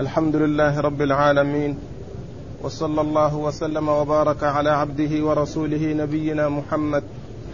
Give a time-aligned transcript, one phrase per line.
[0.00, 1.78] الحمد لله رب العالمين
[2.62, 7.02] وصلى الله وسلم وبارك على عبده ورسوله نبينا محمد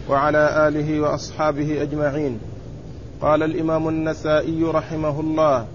[0.09, 2.39] وعلى آله وأصحابه أجمعين.
[3.21, 5.65] قال الإمام النسائي رحمه الله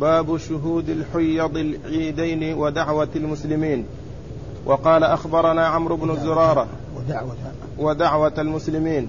[0.00, 3.84] باب شهود الحيض العيدين ودعوة المسلمين.
[4.66, 6.66] وقال أخبرنا عمرو بن زرارة.
[6.96, 7.36] ودعوة.
[7.78, 9.08] ودعوة المسلمين.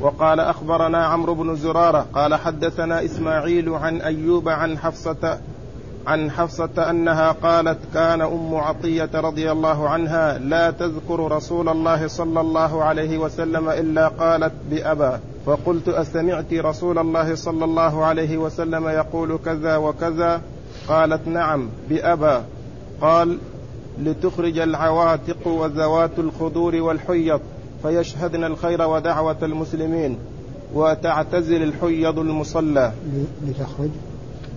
[0.00, 5.38] وقال أخبرنا عمرو بن زرارة قال حدثنا إسماعيل عن أيوب عن حفصة
[6.06, 12.40] عن حفصة أنها قالت كان أم عطية رضي الله عنها لا تذكر رسول الله صلى
[12.40, 15.20] الله عليه وسلم إلا قالت بأبا.
[15.46, 20.40] فقلت أسمعت رسول الله صلى الله عليه وسلم يقول كذا وكذا؟
[20.88, 22.44] قالت نعم بأبا.
[23.00, 23.38] قال
[24.02, 27.40] لتخرج العواتق وذوات الخدور والحيض
[27.82, 30.18] فيشهدن الخير ودعوة المسلمين
[30.74, 32.92] وتعتزل الحيض المصلى.
[33.46, 33.90] لتخرج؟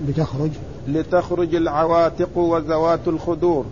[0.08, 0.52] لتخرج؟
[0.88, 3.66] لتخرج العواتق وذوات الخدور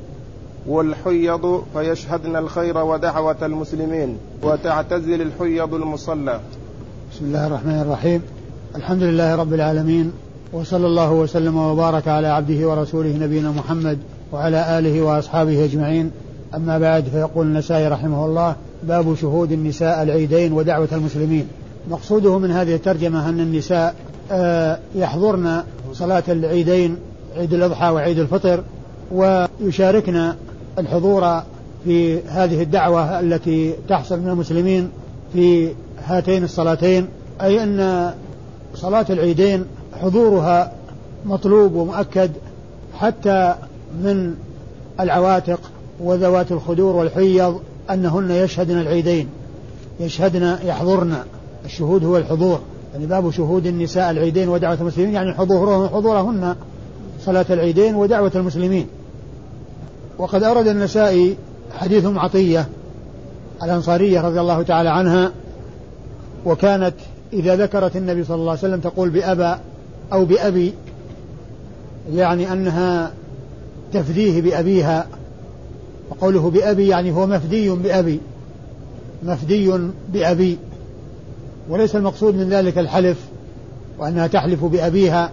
[0.68, 6.40] والحيض فيشهدن الخير ودعوة المسلمين وتعتزل الحيض المصلى.
[7.14, 8.22] بسم الله الرحمن الرحيم.
[8.76, 10.12] الحمد لله رب العالمين
[10.54, 13.98] وصلى الله وسلم وبارك على عبده ورسوله نبينا محمد
[14.32, 16.12] وعلى آله وأصحابه أجمعين.
[16.56, 21.48] أما بعد فيقول النسائي رحمه الله باب شهود النساء العيدين ودعوة المسلمين.
[21.90, 23.96] مقصوده من هذه الترجمة أن النساء
[24.32, 26.98] آه، يحضرن صلاة العيدين
[27.38, 28.64] عيد الأضحى وعيد الفطر
[29.12, 30.34] ويشاركن
[30.80, 31.42] الحضور
[31.86, 34.90] في هذه الدعوة التي تحصل من المسلمين
[35.34, 35.74] في
[36.06, 37.08] هاتين الصلاتين.
[37.42, 38.12] أي أن
[38.76, 39.66] صلاة العيدين
[40.02, 40.72] حضورها
[41.26, 42.32] مطلوب ومؤكد
[43.00, 43.56] حتى
[44.04, 44.36] من
[45.00, 45.60] العواتق
[46.00, 49.28] وذوات الخدور والحيض أنهن يشهدن العيدين
[50.00, 51.16] يشهدن يحضرن.
[51.66, 52.60] الشهود هو الحضور.
[52.94, 56.56] يعني باب شهود النساء العيدين ودعوة المسلمين يعني حضورهن حضورهن
[57.26, 58.88] صلاة العيدين ودعوة المسلمين.
[60.18, 61.36] وقد أورد النسائي
[61.78, 62.68] حديث عطية
[63.64, 65.32] الأنصارية رضي الله تعالى عنها
[66.46, 66.94] وكانت
[67.34, 69.60] إذا ذكرت النبي صلى الله عليه وسلم تقول بأبا
[70.14, 70.74] أو بأبي
[72.14, 73.12] يعني أنها
[73.94, 75.08] تفديه بأبيها
[76.10, 78.20] وقوله بأبي يعني هو مفدي بأبي
[79.24, 79.72] مفدي
[80.14, 80.58] بأبي.
[81.70, 83.18] وليس المقصود من ذلك الحلف
[84.00, 85.32] وأنها تحلف بأبيها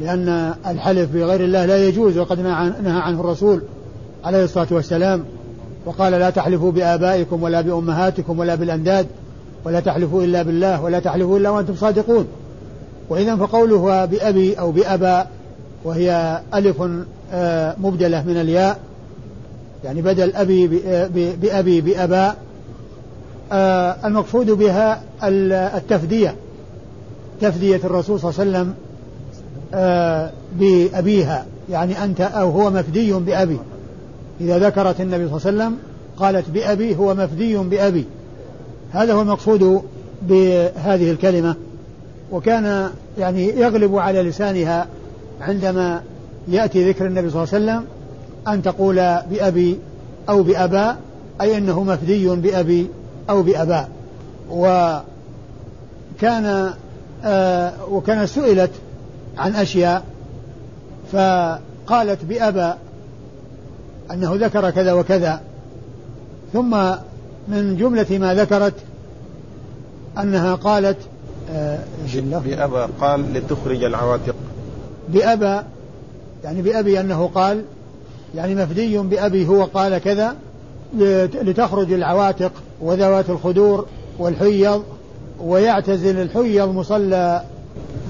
[0.00, 3.62] لأن الحلف بغير الله لا يجوز وقد نهى عنه الرسول
[4.24, 5.24] عليه الصلاة والسلام
[5.86, 9.06] وقال لا تحلفوا بآبائكم ولا بأمهاتكم ولا بالأنداد
[9.64, 12.26] ولا تحلفوا إلا بالله ولا تحلفوا إلا وأنتم صادقون.
[13.08, 15.26] وإذا فقوله بأبي أو بأبا
[15.84, 16.82] وهي ألف
[17.32, 18.78] آه، مبدلة من الياء
[19.84, 20.66] يعني بدل أبي
[21.42, 22.34] بأبي بأبا آه،
[23.52, 25.02] المقصود بها
[25.76, 26.34] التفدية
[27.40, 28.74] تفدية الرسول صلى الله عليه وسلم
[29.74, 31.46] آه، بأبيها.
[31.70, 33.58] يعني أنت أو هو مفدي بأبي.
[34.40, 35.78] إذا ذكرت النبي صلى الله عليه وسلم
[36.16, 38.04] قالت بأبي هو مفدي بأبي.
[38.92, 39.82] هذا هو المقصود
[40.22, 41.54] بهذه الكلمة.
[42.32, 44.86] وكان يعني يغلب على لسانها
[45.40, 46.02] عندما
[46.48, 47.84] يأتي ذكر النبي صلى الله عليه وسلم
[48.48, 48.96] أن تقول
[49.30, 49.78] بأبي
[50.28, 50.96] أو بأبا
[51.40, 52.86] أي أنه مفدي بأبي.
[53.30, 53.88] أو بأباء.
[54.50, 55.04] وكان
[57.24, 58.70] آه وكان سئلت
[59.38, 60.04] عن أشياء
[61.12, 62.78] فقالت بأبا
[64.10, 65.40] أنه ذكر كذا وكذا.
[66.52, 66.70] ثم
[67.48, 68.74] من جملة ما ذكرت
[70.18, 70.98] أنها قالت
[71.50, 71.78] آه
[72.20, 74.34] بأبا قال لتخرج العواتق.
[75.08, 75.64] بأبا
[76.44, 77.64] يعني بأبي أنه قال
[78.34, 80.34] يعني مفدي بأبي هو قال كذا
[81.42, 83.86] لتخرج العواتق وذوات الخدور
[84.18, 84.82] والحيض
[85.40, 87.42] ويعتزل الحيض مصلى.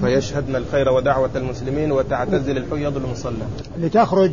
[0.01, 3.45] فيشهدن الخير ودعوة المسلمين وتعتزل الحيض المصلى.
[3.79, 4.31] لتخرج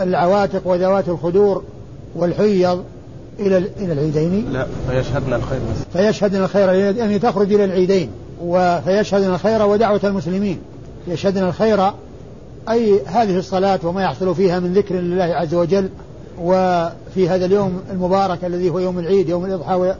[0.00, 1.62] العواتق وذوات الخدور
[2.16, 2.84] والحيض
[3.38, 5.60] إلى إلى العيدين؟ لا فيشهدن الخير
[5.92, 8.10] فيشهدن الخير يعني تخرج إلى العيدين.
[8.42, 10.58] وفيشهدن الخير ودعوة المسلمين.
[11.08, 11.90] يشهدن الخير
[12.68, 15.88] أي هذه الصلاة وما يحصل فيها من ذكر لله عز وجل
[16.42, 19.94] وفي هذا اليوم المبارك الذي هو يوم العيد يوم الأضحى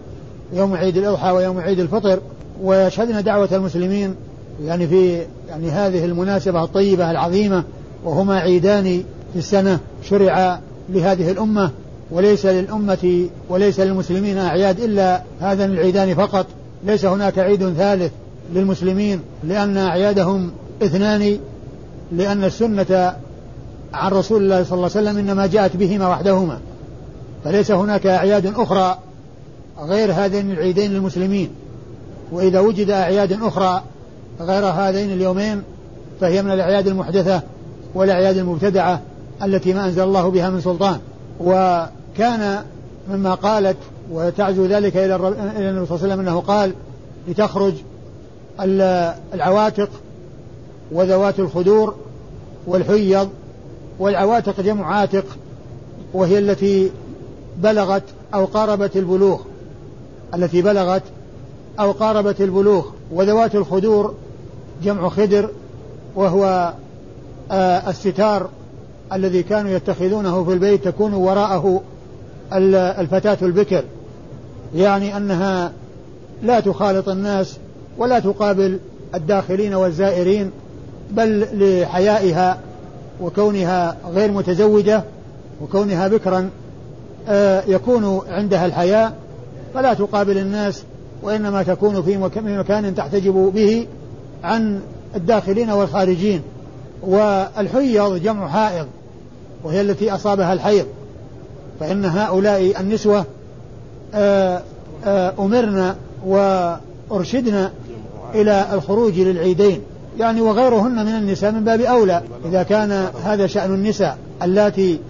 [0.52, 2.20] يوم عيد الأضحى ويوم عيد الفطر.
[2.62, 4.14] ويشهدن دعوة المسلمين
[4.64, 7.64] يعني في يعني هذه المناسبة الطيبة العظيمة
[8.04, 8.84] وهما عيدان
[9.32, 11.70] في السنة شرع لهذه الأمة
[12.10, 16.46] وليس للأمة وليس للمسلمين أعياد إلا هذان العيدان فقط.
[16.86, 18.12] ليس هناك عيد ثالث
[18.54, 20.50] للمسلمين لأن أعيادهم
[20.82, 21.38] اثنان
[22.12, 23.14] لأن السنة
[23.94, 26.58] عن رسول الله صلى الله عليه وسلم إنما جاءت بهما وحدهما.
[27.44, 28.98] فليس هناك أعياد أخرى
[29.80, 31.50] غير هذين العيدين للمسلمين.
[32.32, 33.82] وإذا وجد أعياد أخرى
[34.40, 35.62] غير هذين اليومين
[36.20, 37.42] فهي من الأعياد المحدثة
[37.94, 39.00] والأعياد المبتدعة
[39.42, 40.98] التي ما أنزل الله بها من سلطان.
[41.40, 42.62] وكان
[43.10, 43.76] مما قالت
[44.10, 46.72] وتعزو ذلك إلى النبي صلى الله عليه وسلم أنه قال
[47.28, 47.74] لتخرج
[49.34, 49.88] العواتق
[50.92, 51.94] وذوات الخدور
[52.66, 53.28] والحيض
[54.02, 55.24] والعواتق جمع عاتق
[56.14, 56.90] وهي التي
[57.58, 58.02] بلغت
[58.34, 59.40] أو قاربت البلوغ.
[60.34, 61.02] التي بلغت
[61.80, 62.84] أو قاربت البلوغ.
[63.12, 64.14] وذوات الخدور
[64.84, 65.50] جمع خدر
[66.14, 66.72] وهو
[67.50, 68.48] آه الستار
[69.12, 71.82] الذي كانوا يتخذونه في البيت تكون وراءه
[72.52, 73.84] الفتاة البكر.
[74.74, 75.72] يعني أنها
[76.42, 77.56] لا تخالط الناس
[77.98, 78.78] ولا تقابل
[79.14, 80.50] الداخلين والزائرين
[81.10, 82.60] بل لحيائها
[83.22, 85.04] وكونها غير متزوجة
[85.62, 86.50] وكونها بكرا
[87.28, 89.12] آه، يكون عندها الحياء
[89.74, 90.82] فلا تقابل الناس
[91.22, 93.86] وإنما تكون في مكان تحتجب به
[94.44, 94.80] عن
[95.16, 96.42] الداخلين والخارجين.
[97.02, 98.86] والحيض جمع حائض
[99.64, 100.86] وهي التي أصابها الحيض.
[101.80, 103.24] فإن هؤلاء النسوة
[104.14, 104.62] آه،
[105.04, 105.96] آه، أمرنا
[106.26, 107.72] وأرشدنا
[108.34, 109.82] إلى الخروج للعيدين.
[110.18, 112.22] يعني وغيرهن من النساء من باب أولى.
[112.44, 115.00] إذا كان هذا شأن النساء اللاتي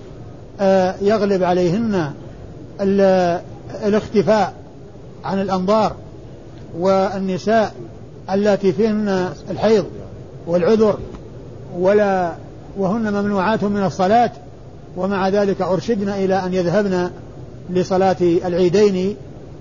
[0.60, 2.12] آه، يغلب عليهن
[3.84, 4.54] الاختفاء
[5.25, 5.93] عن الأنظار
[6.78, 7.75] والنساء
[8.31, 9.84] اللاتي فيهن الحيض
[10.46, 10.99] والعذر
[11.78, 12.32] ولا
[12.78, 14.31] وهن ممنوعات من الصلاة
[14.96, 17.10] ومع ذلك أرشدنا إلى أن يذهبن
[17.70, 19.16] لصلاة العيدين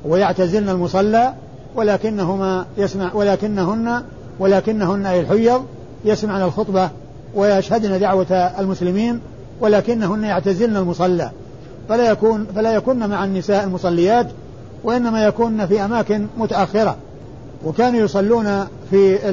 [0.05, 1.33] ويعتزلن المصلى
[1.75, 4.03] ولكنهما يسمع ولكنهن
[4.39, 5.66] ولكنهن أي الحيض
[6.06, 6.89] يسمعن الخطبة
[7.36, 9.19] ويشهدن دعوة المسلمين
[9.62, 11.31] ولكنهن يعتزلن المصلى.
[11.89, 14.28] فلا يكون فلا يكن مع النساء المصليات
[14.83, 16.95] وإنما يكون في أماكن متأخرة.
[17.66, 19.30] وكانوا يصلون في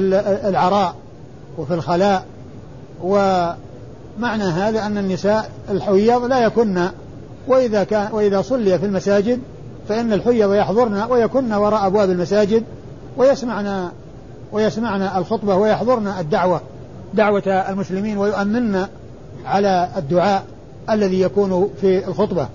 [0.49, 0.95] العراء
[1.57, 2.25] وفي الخلاء.
[3.03, 6.87] ومعنى هذا أن النساء الحيض لا يكن
[7.47, 9.39] وإذا كان وإذا صلي في المساجد
[9.89, 12.63] فإن الحيض يحضرن ويكن وراء أبواب المساجد
[13.17, 13.89] ويسمعن
[14.51, 16.61] ويسمعن الخطبة ويحضرن الدعوة
[17.13, 18.85] دعوة المسلمين ويؤمن
[19.45, 20.43] على الدعاء
[20.89, 22.47] الذي يكون في الخطبة.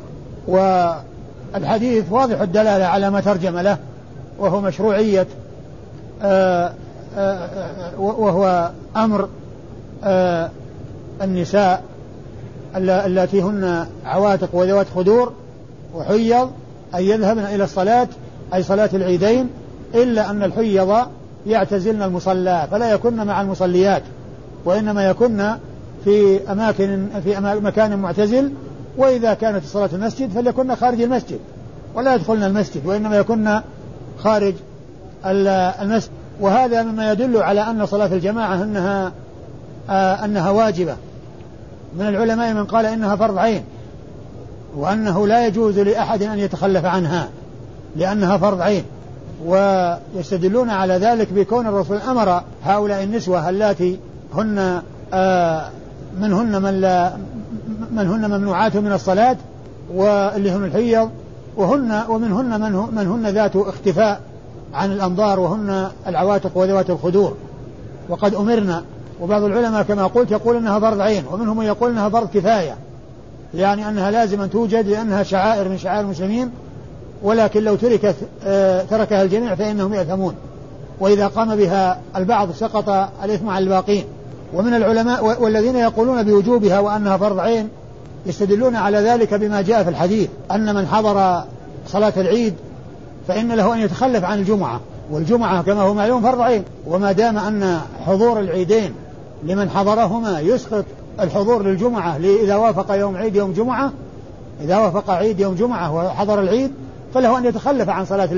[0.48, 3.78] والحديث واضح الدلالة على ما ترجم له
[4.38, 5.26] وهو مشروعية
[6.22, 6.72] آه،
[7.16, 9.28] آه، آه، وهو أمر
[11.22, 11.82] النساء
[12.76, 15.32] اللاتي هن عواتق وذوات خدور
[15.94, 16.50] وحيض
[16.94, 18.08] أن يذهبن إلى الصلاة
[18.54, 19.50] أي صلاة العيدين
[19.94, 21.06] إلا أن الحيض
[21.46, 24.02] يعتزلن المصلى فلا يكن مع المصليات
[24.64, 25.50] وإنما يكن
[26.04, 28.52] في أماكن في مكان معتزل
[28.96, 31.38] وإذا كانت الصلاة المسجد فليكن خارج المسجد
[31.94, 33.60] ولا يدخلن المسجد وإنما يكن
[34.18, 34.54] خارج
[35.26, 36.10] المسجد
[36.40, 39.12] وهذا مما يدل على أن صلاة الجماعة أنها
[39.90, 40.96] آه أنها واجبة.
[41.98, 43.64] من العلماء من قال إنها فرض عين
[44.76, 47.28] وأنه لا يجوز لأحد أن يتخلف عنها
[47.96, 48.84] لأنها فرض عين.
[49.44, 53.98] ويستدلون على ذلك بكون الرسول أمر هؤلاء النسوة اللاتي
[54.34, 54.82] هن
[55.12, 55.68] آه
[56.20, 57.12] منهن من لا
[57.90, 59.36] منهن ممنوعات من الصلاة
[59.94, 61.10] واللي هن الحيض
[61.56, 64.20] وهن ومنهن من, من هن ذات اختفاء
[64.74, 67.36] عن الأنظار وهن العواتق وذوات الخدور.
[68.08, 68.84] وقد أمرنا
[69.20, 72.76] وبعض العلماء كما قلت يقول إنها فرض عين ومنهم من يقول إنها فرض كفاية
[73.54, 76.50] يعني أنها لازم أن توجد لأنها شعائر من شعائر المسلمين
[77.24, 78.14] ولكن لو تركت
[78.44, 80.34] آه، تركها الجميع فإنهم يأثمون
[81.00, 84.04] وإذا قام بها البعض سقط الإثم على الباقين.
[84.54, 87.68] ومن العلماء والذين يقولون بوجوبها وأنها فرض عين
[88.26, 91.42] يستدلون على ذلك بما جاء في الحديث أن من حضر
[91.88, 92.54] صلاة العيد
[93.28, 94.80] فإن له أن يتخلف عن الجمعة.
[95.10, 96.64] والجمعة كما هو معلوم فرض عين.
[96.86, 98.94] وما دام أن حضور العيدين
[99.44, 100.84] لمن حضرهما يسقط
[101.20, 103.92] الحضور للجمعة إذا وافق يوم عيد يوم جمعة
[104.60, 106.72] إذا وافق عيد يوم جمعة وحضر العيد
[107.14, 108.28] فله أن يتخلف عن صلاة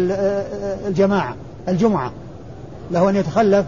[0.86, 1.36] الجماعة
[1.68, 2.12] الجمعة.
[2.90, 3.66] له أن يتخلف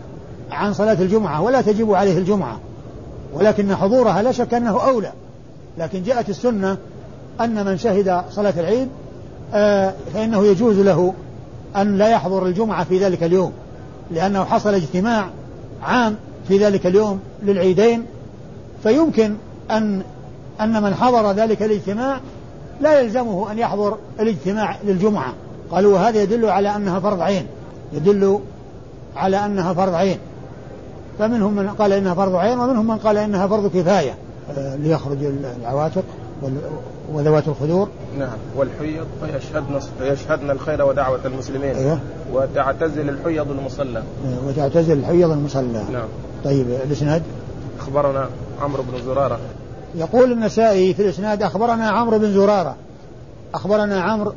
[0.50, 2.58] عن صلاة الجمعة ولا تجب عليه الجمعة.
[3.32, 5.12] ولكن حضورها لا شك أنه أولى.
[5.78, 6.76] لكن جاءت السنة
[7.40, 8.88] أن من شهد صلاة العيد
[9.54, 11.14] آه، فإنه يجوز له
[11.76, 13.52] أن لا يحضر الجمعة في ذلك اليوم.
[14.10, 15.28] لأنه حصل اجتماع
[15.82, 16.16] عام
[16.48, 18.04] في ذلك اليوم للعيدين.
[18.82, 19.34] فيمكن
[19.70, 20.02] أن
[20.60, 22.20] أن من حضر ذلك الاجتماع
[22.80, 25.34] لا يلزمه أن يحضر الاجتماع للجمعة.
[25.70, 27.46] قالوا وهذا يدل على أنها فرض عين.
[27.92, 28.40] يدل
[29.16, 30.18] على أنها فرض عين.
[31.18, 34.14] فمنهم من قال إنها فرض عين ومنهم من قال إنها فرض كفاية.
[34.58, 35.18] آه، ليخرج
[35.60, 36.04] العواتق
[37.12, 37.88] وذوات الخدور.
[38.18, 38.36] نعم.
[38.56, 41.76] والحيض فيشهدن فيشهدن الخير ودعوة المسلمين.
[41.76, 41.98] أيوه.
[42.32, 44.02] وتعتزل الحيض المصلى.
[44.46, 45.82] وتعتزل الحيض المصلى.
[45.92, 46.08] نعم.
[46.44, 47.22] طيب الإسناد؟
[47.80, 48.28] أخبرنا
[48.62, 49.38] عمرو بن زرارة.
[49.94, 52.76] يقول النسائي في الإسناد أخبرنا عمرو بن زرارة.
[53.54, 54.32] أخبرنا عمرو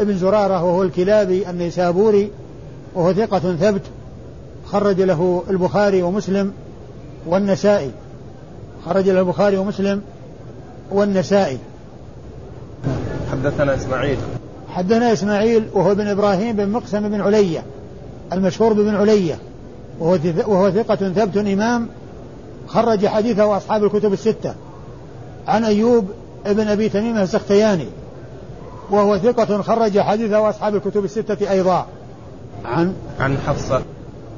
[0.00, 2.30] بن زرارة وهو الكلابي النيسابوري
[2.94, 3.82] وهو ثقة ثبت
[4.66, 6.52] خرج له البخاري ومسلم
[7.26, 7.90] والنسائي.
[8.86, 10.02] خرج له البخاري ومسلم
[10.90, 11.58] والنسائي.
[13.32, 14.18] حدثنا إسماعيل.
[14.74, 17.62] حدثنا إسماعيل وهو بن إبراهيم بن مقسم بن علية
[18.32, 19.38] المشهور بن علية
[20.00, 21.88] وهو وهو ثقة ثبت إمام
[22.66, 24.54] خرج حديثه أصحاب الكتب الستة.
[25.48, 26.10] عن أيوب
[26.46, 27.86] بن أبي تميم السختياني
[28.90, 31.86] وهو ثقة خرج حديثه أصحاب الكتب الستة أيضا.
[32.64, 33.82] عن؟ عن حفصة.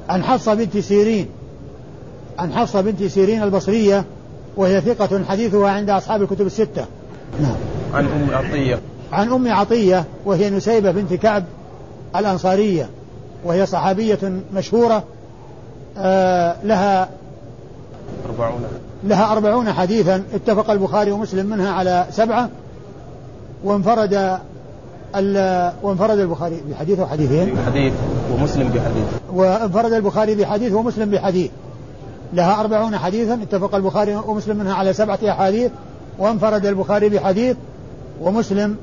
[0.09, 1.27] عن حفصة بنت سيرين.
[2.39, 4.05] عن حفصة بنت سيرين البصرية
[4.57, 6.85] وهي ثقة حديثها عند أصحاب الكتب الستة.
[7.41, 7.55] نعم.
[7.93, 8.79] عن أم عطية.
[9.11, 11.43] عن أم عطية وهي نسيبة بنت كعب
[12.15, 12.89] الأنصارية
[13.43, 15.03] وهي صحابية مشهورة
[15.97, 17.09] آه لها
[18.29, 18.63] أربعون.
[19.03, 22.49] لها أربعون حديثا اتفق البخاري ومسلم منها على سبعة
[23.63, 24.39] وانفرد
[25.83, 27.55] وانفرد البخاري بحديث وحديثين.
[27.55, 27.93] بحديث
[28.33, 29.05] ومسلم بحديث.
[29.33, 31.51] وانفرد البخاري بحديث ومسلم بحديث.
[32.33, 35.71] لها أربعون حديثا اتفق البخاري ومسلم منها على سبعة أحاديث
[36.19, 37.57] وانفرد البخاري بحديث
[38.21, 38.75] ومسلم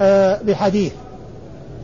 [0.00, 0.92] آه، بحديث.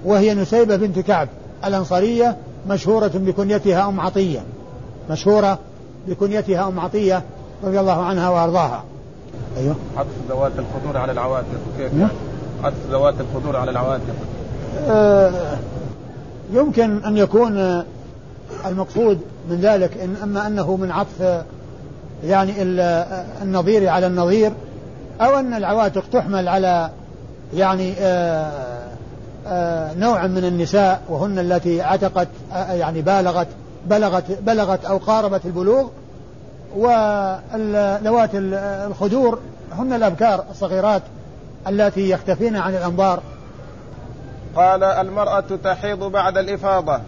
[0.04, 1.28] وهي نسيبة بنت كعب
[1.64, 2.36] الأنصارية
[2.68, 4.40] مشهورة بكنيتها أم عطية.
[5.10, 5.58] مشهورة
[6.08, 7.22] بكنيتها أم عطية.
[7.64, 8.84] رضي الله عنها وأرضاها.
[9.56, 9.76] أيوه.
[9.96, 11.46] عطف ذوات الخضور على العواتق
[11.78, 12.08] كيف يعني؟
[12.64, 14.14] عطف ذوات الخضور على العواتق.
[14.88, 15.56] آه
[16.52, 17.84] يمكن أن يكون
[18.66, 19.20] المقصود
[19.50, 21.44] من ذلك إن أما أنه من عطف
[22.24, 22.52] يعني
[23.42, 24.52] النظير على النظير
[25.20, 26.90] أو أن العواتق تحمل على
[27.54, 28.86] يعني آه،
[29.46, 33.48] آه، نوع من النساء وهن التي عتقت آه، يعني بالغت
[33.86, 35.86] بلغت بلغت أو قاربت البلوغ
[36.76, 39.38] ولوات الخدور
[39.72, 41.02] هن الأبكار الصغيرات
[41.68, 43.22] التي يختفين عن الأنظار.
[44.56, 47.00] قال المرأة تحيض بعد الإفاضة.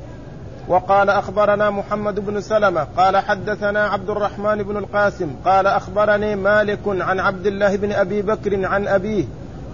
[0.69, 7.21] وقال أخبرنا محمد بن سلمة قال حدثنا عبد الرحمن بن القاسم قال أخبرني مالك عن
[7.21, 9.25] عبد الله بن أبي بكر عن أبيه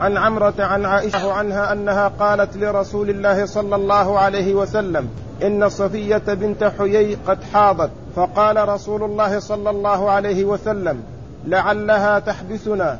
[0.00, 5.08] عن عمرة عن عائشة عنها أنها قالت لرسول الله صلى الله عليه وسلم
[5.42, 7.90] إن صفية بنت حيي قد حاضت.
[8.16, 11.02] فقال رسول الله صلى الله عليه وسلم
[11.46, 12.98] لعلها تحبسنا.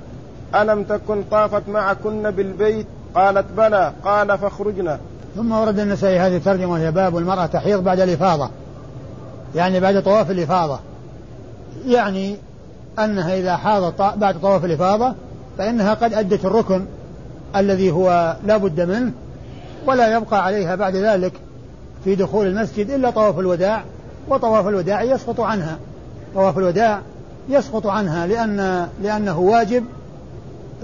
[0.55, 3.93] ألم تكن طافت معكن بالبيت؟ قالت بلى.
[4.05, 4.99] قال فاخرجنا.
[5.37, 8.51] ثم ورد النسائي هذه الترجمة وهي باب المرأة تحيض بعد الإفاضة.
[9.55, 10.79] يعني بعد طواف الإفاضة.
[11.87, 12.37] يعني
[12.99, 15.15] أنها إذا حاضت بعد طواف الإفاضة
[15.59, 16.85] فإنها قد أدت الركن
[17.57, 19.13] الذي هو لا بد منه
[19.87, 21.33] ولا يبقى عليها بعد ذلك
[22.05, 23.85] في دخول المسجد إلا طواف الوداع
[24.29, 25.79] وطواف الوداع يسقط عنها.
[26.35, 27.01] طواف الوداع
[27.49, 29.85] يسقط عنها لأن لأنه واجب.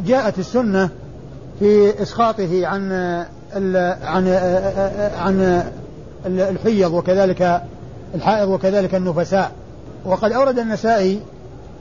[0.07, 0.89] جاءت السنة
[1.59, 2.93] في إسقاطه عن
[4.03, 4.29] عن
[5.19, 5.63] عن
[6.27, 7.63] الحيض وكذلك
[8.15, 9.53] الحائض وكذلك النفساء.
[10.05, 11.21] وقد أورد النسائي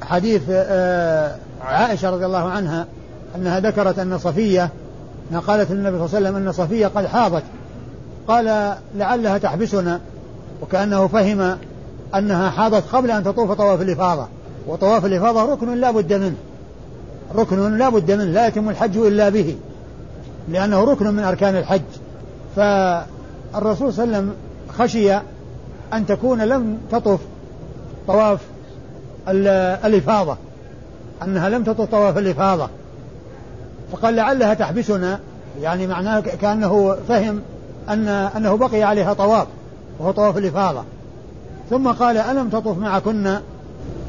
[0.01, 2.85] حديث آه، عائشة رضي الله عنها
[3.35, 4.69] أنها ذكرت أن صفية
[5.47, 7.43] قالت للنبي صلى الله عليه وسلم أن صفية قد حاضت.
[8.27, 9.99] قال لعلها تحبسنا.
[10.61, 11.57] وكأنه فهم
[12.15, 14.27] أنها حاضت قبل أن تطوف طواف الإفاضة.
[14.67, 16.35] وطواف الإفاضة ركن لا بد منه.
[17.35, 19.57] ركن لا بد منه لا يتم الحج إلا به
[20.49, 21.81] لأنه ركن من أركان الحج.
[22.55, 24.33] فالرسول صلى الله عليه وسلم
[24.77, 25.13] خشي
[25.93, 27.19] أن تكون لم تطف
[28.07, 28.39] طواف
[29.85, 30.37] الإفاضة.
[31.23, 32.69] أنها لم تطف طواف الإفاضة.
[33.91, 35.19] فقال لعلها تحبسنا
[35.61, 37.41] يعني معناه كأنه فهم
[37.89, 39.47] أن أنه بقي عليها طواف
[39.99, 40.83] وهو طواف الإفاضة.
[41.69, 43.37] ثم قال ألم تطف معكن؟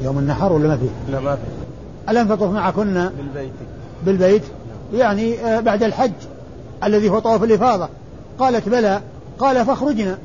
[0.01, 2.11] يوم النحر ولا ما فيه؟ لا ما فيه.
[2.11, 3.51] ألم تطف معكن؟ بالبيت.
[4.05, 4.43] بالبيت.
[4.93, 6.11] يعني آه، بعد الحج
[6.83, 7.89] الذي هو طواف الإفاضة.
[8.39, 9.01] قالت بلى.
[9.39, 10.17] قال فاخرجنا.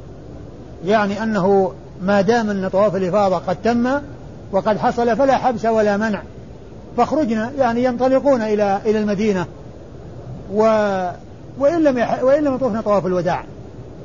[0.87, 3.89] يعني أنه ما دام أن طواف الإفاضة قد تم
[4.53, 6.23] وقد حصل فلا حبس ولا منع.
[6.97, 9.47] فاخرجنا يعني ينطلقون إلى إلى المدينة.
[10.55, 10.63] و
[11.59, 12.23] وإن لم يح...
[12.23, 13.45] وإن لم يطوفن طواف الوداع.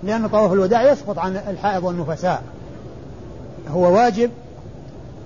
[0.04, 2.44] لأن طواف الوداع يسقط عن الحائض والنفساء.
[3.74, 4.32] هو واجب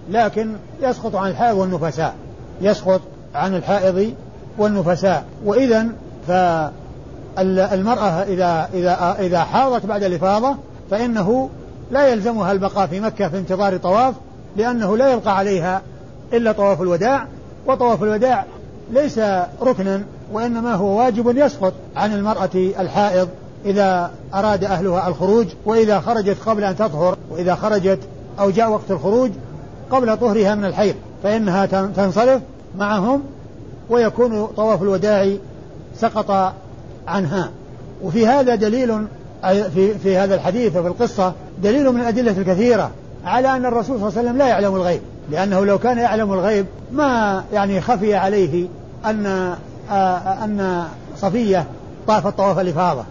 [0.10, 2.16] لكن يسقط عن الحائض والنفساء.
[2.62, 3.02] يسقط
[3.36, 4.14] عن الحائض
[4.58, 5.26] والنفساء.
[5.46, 5.88] وإذا
[6.28, 10.56] فالمرأة إذا إذا إذا حاضت بعد الإفاضة
[10.92, 11.50] فإنه
[11.92, 14.16] لا يلزمها البقاء في مكة في انتظار طواف
[14.58, 15.82] لأنه لا يبقى عليها
[16.34, 17.28] إلا طواف الوداع.
[17.68, 18.46] وطواف الوداع
[18.92, 19.20] ليس
[19.62, 23.30] ركنا وإنما هو واجب يسقط عن المرأة الحائض
[23.66, 28.00] إذا أراد أهلها الخروج وإذا خرجت قبل أن تطهر وإذا خرجت
[28.40, 29.32] أو جاء وقت الخروج
[29.92, 32.42] قبل طهرها من الحيض فإنها تنصرف
[32.78, 33.24] معهم
[33.90, 35.36] ويكون طواف الوداع
[35.98, 36.54] سقط
[37.08, 37.50] عنها.
[38.04, 39.08] وفي هذا دليل
[39.44, 42.92] في في هذا الحديث وفي القصة دليل من الأدلة الكثيرة
[43.26, 45.02] على أن الرسول صلى الله عليه وسلم لا يعلم الغيب.
[45.32, 48.68] لأنه لو كان يعلم الغيب ما يعني خفي عليه
[49.06, 49.56] أن
[50.44, 50.84] أن
[51.18, 51.66] صفية
[52.08, 53.04] طافت طواف الإفاضة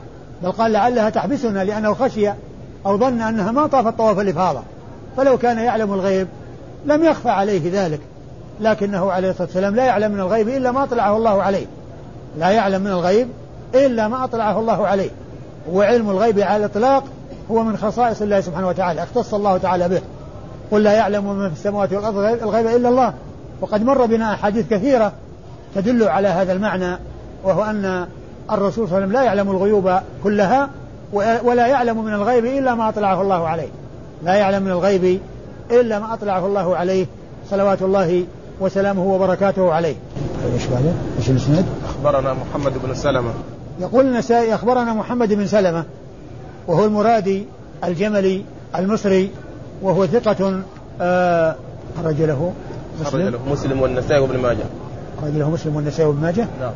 [0.43, 2.29] بل قال لعلها تحبسنا لأنه خشي
[2.87, 4.63] أو ظن أنها ما طافت طواف الإفاضة
[5.17, 6.29] فلو كان يعلم الغيب
[6.87, 8.01] لم يخفى عليه ذلك.
[8.61, 11.67] لكنه عليه الصلاة والسلام لا يعلم من الغيب إلا ما أطلعه الله عليه.
[12.39, 13.29] لا يعلم من الغيب
[13.75, 15.11] إلا ما أطلعه الله عليه.
[15.73, 17.05] وعلم الغيب على الإطلاق
[17.51, 19.03] هو من خصائص الله سبحانه وتعالى.
[19.03, 20.01] اختص الله تعالى به.
[20.71, 23.15] قل لا يعلم من في السماوات والأرض الغيب إلا الله
[23.61, 25.13] وقد مر بنا أحاديث كثيرة
[25.75, 26.99] تدل على هذا المعنى
[27.45, 28.07] وهو أن
[28.53, 29.93] الرسول صلى الله عليه وسلم لا يعلم الغيوب
[30.25, 30.71] كلها
[31.45, 33.69] ولا يعلم من الغيب إلا ما أطلعه الله عليه
[34.25, 35.21] لا يعلم من الغيب
[35.71, 37.07] إلا ما أطلعه الله عليه
[37.51, 38.25] صلوات الله
[38.61, 39.95] وسلامه وبركاته عليه
[40.55, 43.31] إيش بعده؟ إيش الإسناد؟ أخبرنا محمد بن سلمة
[43.81, 45.85] يقول النسائي أخبرنا محمد بن سلمة
[46.67, 47.47] وهو المرادي
[47.85, 48.45] الجملي
[48.77, 49.31] المصري
[49.85, 50.63] وهو ثقة
[51.01, 51.55] آه
[52.03, 52.53] خرج له
[53.01, 53.11] مسلم.
[53.11, 54.65] خرج له مسلم والنسائي وابن ماجه.
[55.21, 56.73] خرج له مسلم والنسائي وابن ماجه؟ نعم.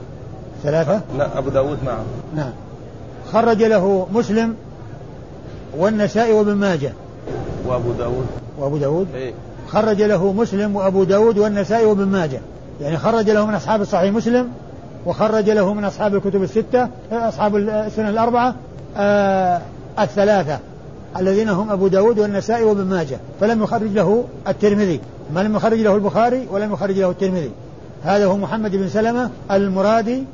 [0.62, 2.04] ثلاثة؟ لا أبو داود معه.
[2.36, 2.52] نعم.
[3.32, 4.54] خرج له مسلم
[5.78, 6.92] والنسائي وابن ماجه.
[7.66, 8.26] وأبو داود.
[8.58, 9.32] وأبو داود؟ إيه؟
[9.68, 12.40] خرج له مسلم وأبو داود والنسائي وابن ماجه.
[12.80, 14.48] يعني خرج له من أصحاب الصحيح مسلم
[15.06, 18.54] وخرج له من أصحاب الكتب الستة أصحاب السنن الأربعة
[18.96, 19.60] آه
[19.98, 20.58] الثلاثة.
[21.18, 25.00] الذين هم أبو داود والنسائي وابن ماجه فلم يخرج له الترمذي
[25.34, 27.50] ما لم يخرج له البخاري ولم يخرج له الترمذي.
[28.04, 30.24] هذا هو محمد بن سلمة المرادي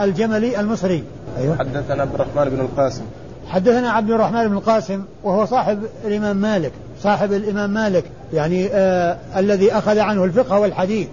[0.00, 1.04] الجملي المصري.
[1.38, 1.56] أيوة.
[1.58, 3.02] حدثنا عبد الرحمن بن القاسم.
[3.48, 9.72] حدثنا عبد الرحمن بن القاسم وهو صاحب الإمام مالك صاحب الإمام مالك يعني آه الذي
[9.72, 11.08] أخذ عنه الفقه والحديث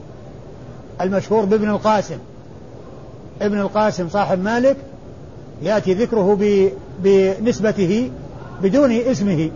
[1.02, 2.18] المشهور بابن القاسم.
[3.42, 4.78] ابن القاسم صاحب مالك
[5.62, 6.38] يأتي ذكره
[7.04, 8.12] بنسبته
[8.64, 9.50] بدون اسمه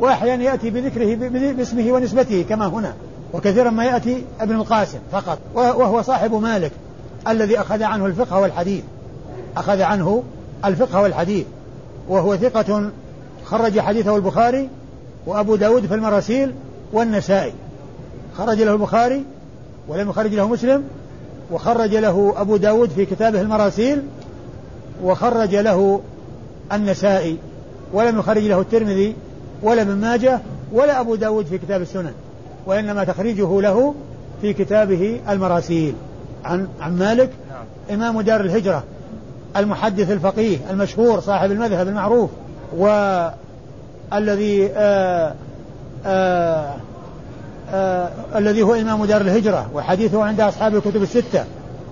[0.00, 1.14] وأحيانا يأتي بذكره
[1.52, 2.94] باسمه ونسبته كما هنا
[3.32, 6.72] وكثيرا ما يأتي ابن القاسم فقط وهو صاحب مالك
[7.28, 8.84] الذي أخذ عنه الفقه والحديث
[9.56, 10.22] أخذ عنه
[10.64, 11.46] الفقه والحديث
[12.08, 12.90] وهو ثقة
[13.44, 14.68] خرج حديثه البخاري
[15.26, 16.54] وأبو داود في المراسيل
[16.92, 17.52] والنسائي
[18.38, 19.24] خرج له البخاري
[19.88, 20.84] ولم يخرج له مسلم
[21.52, 24.02] وخرج له أبو داود في كتابه المراسيل
[25.02, 26.00] وخرج له
[26.72, 27.38] النسائي.
[27.92, 29.14] ولم يخرج له الترمذي
[29.62, 30.40] ولا ابن ماجه
[30.72, 32.12] ولا أبو داود في كتاب السنن
[32.66, 33.94] وإنما تخريجه له
[34.40, 35.94] في كتابه المراسيل
[36.44, 38.00] عن عن مالك نعم.
[38.00, 38.84] إمام دار الهجرة
[39.56, 42.30] المحدث الفقيه المشهور صاحب المذهب المعروف
[42.76, 45.34] والذي آآ
[46.06, 46.70] آآ
[47.72, 51.44] آآ الذي هو إمام دار الهجرة وحديثه عند أصحاب الكتب الستة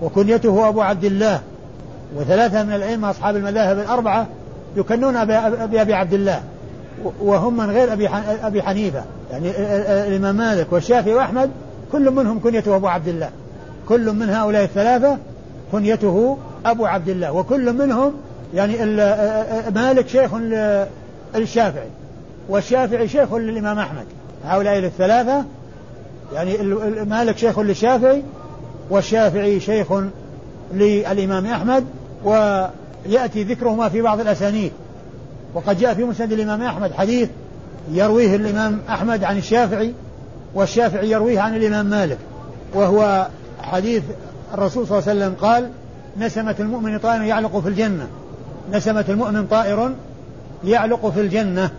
[0.03, 1.41] وكنيته أبو عبد الله
[2.17, 4.27] وثلاثة من الأئمة أصحاب المذاهب الأربعة
[4.77, 6.43] يكنون بأبي عبد الله.
[7.21, 8.09] وهم من غير أبي
[8.43, 9.05] أبي حنيفة.
[9.31, 9.51] يعني
[10.09, 11.51] الإمام مالك والشافعي وأحمد
[11.93, 13.31] كل منهم كنيته أبو عبد الله.
[13.89, 15.19] كل من هؤلاء الثلاثة
[15.73, 17.33] كنيته أبو عبد الله.
[17.33, 18.13] وكل منهم
[18.55, 18.85] يعني
[19.75, 20.35] مالك شيخ
[21.35, 21.89] للشافعي
[22.49, 24.07] والشافعي شيخ للإمام أحمد.
[24.45, 25.45] هؤلاء الثلاثة
[26.35, 26.57] يعني
[27.05, 28.23] مالك شيخ للشافعي
[28.91, 29.87] والشافعي شيخ
[30.75, 31.85] للإمام أحمد
[33.07, 34.73] ويأتي ذكرهما في بعض الأسانيد.
[35.55, 37.29] وقد جاء في مسند الإمام أحمد حديث
[37.93, 39.93] يرويه الإمام أحمد عن الشافعي
[40.55, 42.19] والشافعي يرويه عن الإمام مالك.
[42.75, 43.29] وهو
[43.63, 44.03] حديث
[44.55, 45.71] الرسول صلى الله عليه وسلم قال
[46.19, 48.07] نسمة المؤمن طائر يعلق في الجنة.
[48.73, 49.93] نسمة المؤمن طائر
[50.65, 51.71] يعلق في الجنة.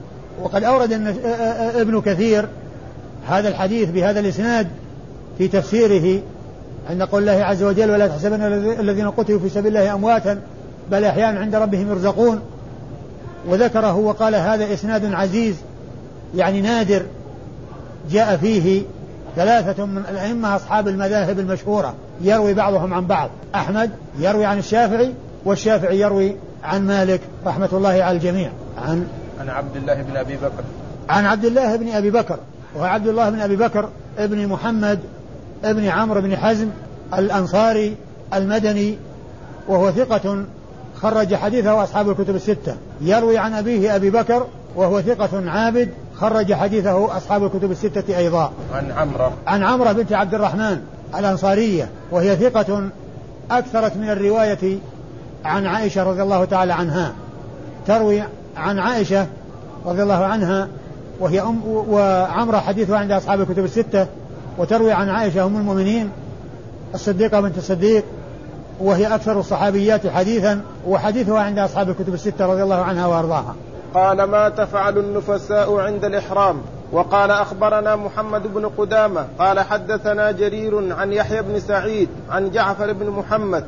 [0.41, 0.93] وقد أورد
[1.75, 2.47] ابن كثير
[3.27, 4.67] هذا الحديث بهذا الإسناد
[5.37, 6.21] في تفسيره
[6.89, 8.41] عند قول الله عز وجل ولا تحسبن
[8.79, 10.39] الذين قتلوا في سبيل الله أمواتا
[10.91, 12.41] بل أحيانا عند ربهم يرزقون.
[13.47, 15.55] وذكره وقال هذا إسناد عزيز
[16.35, 17.05] يعني نادر.
[18.11, 18.83] جاء فيه
[19.35, 23.29] ثلاثة من الأئمة أصحاب المذاهب المشهورة يروي بعضهم عن بعض.
[23.55, 25.13] أحمد يروي عن الشافعي
[25.45, 27.21] والشافعي يروي عن مالك.
[27.45, 28.49] رحمة الله على الجميع.
[28.85, 29.07] عن؟
[29.41, 30.63] عن عبد الله بن أبي بكر.
[31.09, 32.39] عن عبد الله بن أبي بكر.
[32.75, 34.99] وهو عبد الله بن أبي بكر ابن محمد
[35.63, 36.69] ابن عمرو بن حزم
[37.13, 37.95] الأنصاري
[38.33, 38.97] المدني
[39.67, 40.45] وهو ثقة
[41.01, 42.75] خرج حديثه أصحاب الكتب الستة.
[43.01, 48.51] يروي عن أبيه أبي بكر وهو ثقة عابد خرج حديثه أصحاب الكتب الستة أيضا.
[48.73, 49.33] عن عمرة.
[49.47, 50.81] عن عمرة بنت عبد الرحمن
[51.19, 52.89] الأنصارية وهي ثقة
[53.51, 54.77] أكثرت من الرواية
[55.45, 57.13] عن عائشة رضي الله تعالى عنها.
[57.87, 58.23] تروي
[58.57, 59.27] عن عائشة
[59.85, 60.67] رضي الله عنها
[61.19, 64.07] وهي أم وعمرة حديثها عند أصحاب الكتب الستة.
[64.57, 66.09] وتروي عن عائشة أم المؤمنين
[66.93, 68.03] الصديقة بنت الصديق
[68.79, 73.55] وهي أكثر الصحابيات حديثا وحديثها عند أصحاب الكتب الستة رضي الله عنها وأرضاها.
[73.93, 76.61] قال ما تفعل النفساء عند الإحرام؟
[76.91, 79.25] وقال أخبرنا محمد بن قدامة.
[79.39, 83.65] قال حدثنا جرير عن يحيى بن سعيد عن جعفر بن محمد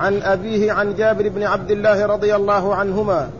[0.00, 3.30] عن أبيه عن جابر بن عبد الله رضي الله عنهما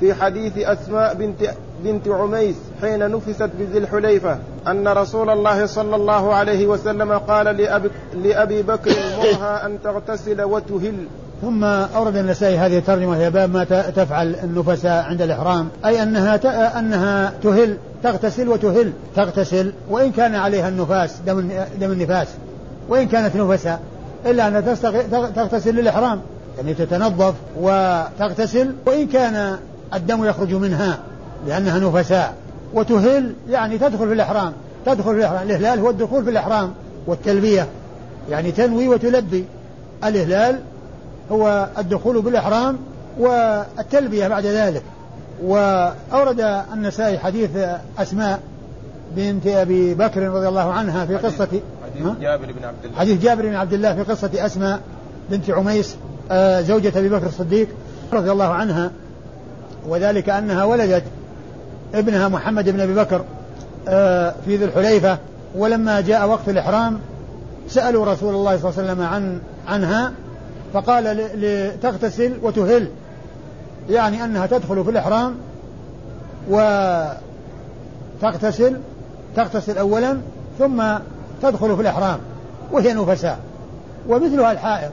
[0.00, 1.50] في حديث أسماء بنت
[1.84, 7.90] بنت عميس حين نفست بذي الحليفة أن رسول الله صلى الله عليه وسلم قال لأبي,
[8.14, 10.94] لأبي بكر مرها أن تغتسل وتهل.
[11.42, 13.64] ثم أورد النسائي هذه الترجمة هي باب ما
[13.96, 15.68] تفعل النفساء عند الإحرام.
[15.84, 16.40] أي أنها
[16.78, 18.92] أنها تهل تغتسل وتهل.
[19.16, 21.48] تغتسل وإن كان عليها النفاس دم
[21.80, 22.28] دم النفاس
[22.88, 23.80] وإن كانت نفساء
[24.26, 24.60] إلا أنها
[25.36, 26.20] تغتسل للإحرام.
[26.58, 29.56] يعني تتنظف وتغتسل وإن كان
[29.94, 30.98] الدم يخرج منها.
[31.46, 32.34] لأنها نفساء.
[32.74, 34.52] وتهل يعني تدخل في الإحرام.
[34.86, 35.42] تدخل في الإحرام.
[35.42, 36.74] الإهلال هو الدخول في الإحرام
[37.06, 37.68] والتلبية.
[38.30, 39.44] يعني تنوي وتلبي.
[40.04, 40.60] الإهلال
[41.32, 42.78] هو الدخول بالإحرام
[43.18, 44.82] والتلبية بعد ذلك.
[45.42, 46.40] وأورد
[46.72, 47.50] النسائي حديث
[47.98, 48.40] أسماء
[49.16, 51.48] بنت أبي بكر رضي الله عنها في قصة
[51.84, 52.98] حديث جابر بن عبد الله.
[52.98, 54.80] حديث جابر بن عبد الله في قصة أسماء
[55.30, 55.96] بنت عميس
[56.30, 57.68] آه، زوجة أبي بكر الصديق
[58.12, 58.90] رضي الله عنها.
[59.88, 61.02] وذلك أنها ولدت
[61.94, 63.24] ابنها محمد بن أبي بكر
[63.88, 65.18] آه، في ذي الحليفة
[65.54, 66.98] ولما جاء وقت الإحرام
[67.68, 70.12] سألوا رسول الله صلى الله عليه وسلم عن عنها
[70.72, 71.04] فقال
[71.34, 72.88] لتغتسل وتهل
[73.90, 75.34] يعني أنها تدخل في الإحرام
[78.20, 78.80] وتغتسل
[79.36, 80.18] تغتسل أولا
[80.58, 80.82] ثم
[81.42, 82.18] تدخل في الإحرام
[82.72, 83.38] وهي نفساء.
[84.08, 84.90] ومثلها الحائض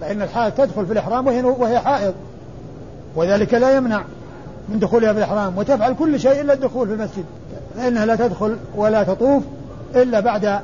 [0.00, 2.14] فإن الحائض تدخل في الإحرام وهي وهي حائض
[3.16, 4.02] وذلك لا يمنع.
[4.68, 7.24] من دخولها في الإحرام وتفعل كل شيء إلا الدخول في المسجد.
[7.76, 9.42] فإنها لا تدخل ولا تطوف
[9.94, 10.60] إلا بعد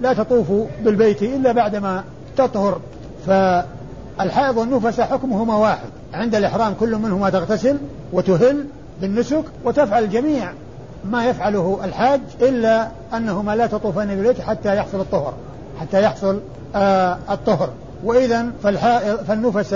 [0.00, 0.46] لا تطوف
[0.84, 2.04] بالبيت إلا بعدما
[2.36, 2.80] تطهر.
[3.26, 5.88] فالحائض والنفس حكمهما واحد.
[6.14, 7.78] عند الإحرام كل منهما تغتسل
[8.12, 8.64] وتهل
[9.00, 10.52] بالنسك وتفعل الجميع
[11.04, 15.34] ما يفعله الحاج إلا أنهما لا تطوفان بالبيت حتى يحصل الطهر
[15.80, 16.40] حتى يحصل
[16.74, 17.70] آه الطهر.
[18.04, 18.46] وإذا
[19.28, 19.74] فالنفس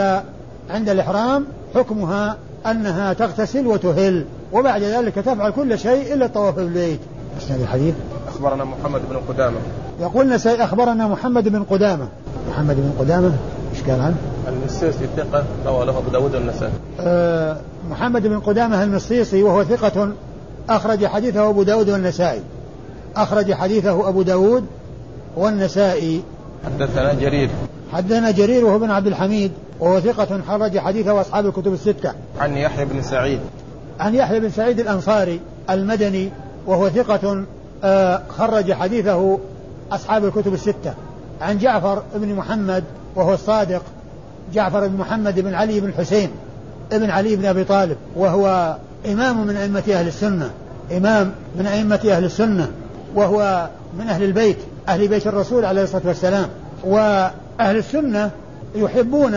[0.71, 7.01] عند الإحرام حكمها أنها تغتسل وتهل وبعد ذلك تفعل كل شيء إلا الطواف بالبيت
[7.39, 7.95] أسناد الحديث.
[8.29, 9.57] أخبرنا محمد بن قدامة.
[10.01, 12.09] يقول نسائي أخبرنا محمد بن قدامة.
[12.51, 13.33] محمد بن قدامة
[13.75, 14.17] إيش قال عنه؟
[14.49, 16.73] المسيسي ثقة روى له أبو داود والنسائي.
[17.01, 17.57] آه
[17.91, 20.13] محمد بن قدامة المصيصي وهو ثقة
[20.71, 22.43] أخرج حديثه أبو داود والنسائي.
[23.17, 24.65] أخرج حديثه أبو داود
[25.37, 26.23] والنسائي.
[26.65, 27.51] حدثنا جرير.
[27.93, 29.53] حدثنا جرير وهو بن عبد الحميد.
[29.81, 32.13] وهو ثقة خرج حديثه أصحاب الكتب الستة.
[32.41, 33.41] عن يحيى بن سعيد.
[34.01, 35.41] عن يحيى بن سعيد الأنصاري
[35.71, 36.31] المدني
[36.67, 37.45] وهو ثقة
[37.85, 39.39] آه، خرج حديثه
[39.93, 40.95] أصحاب الكتب الستة.
[41.41, 42.85] عن جعفر بن محمد
[43.17, 43.83] وهو الصادق
[44.55, 46.31] جعفر بن محمد بن علي بن الحسين
[46.93, 50.51] ابن علي بن أبي طالب وهو إمام من أئمة أهل السنة
[50.97, 52.71] إمام من أئمة أهل السنة
[53.15, 54.57] وهو من أهل البيت
[54.89, 56.49] أهل بيت الرسول عليه الصلاة والسلام
[56.85, 58.31] وأهل السنة
[58.75, 59.37] يحبون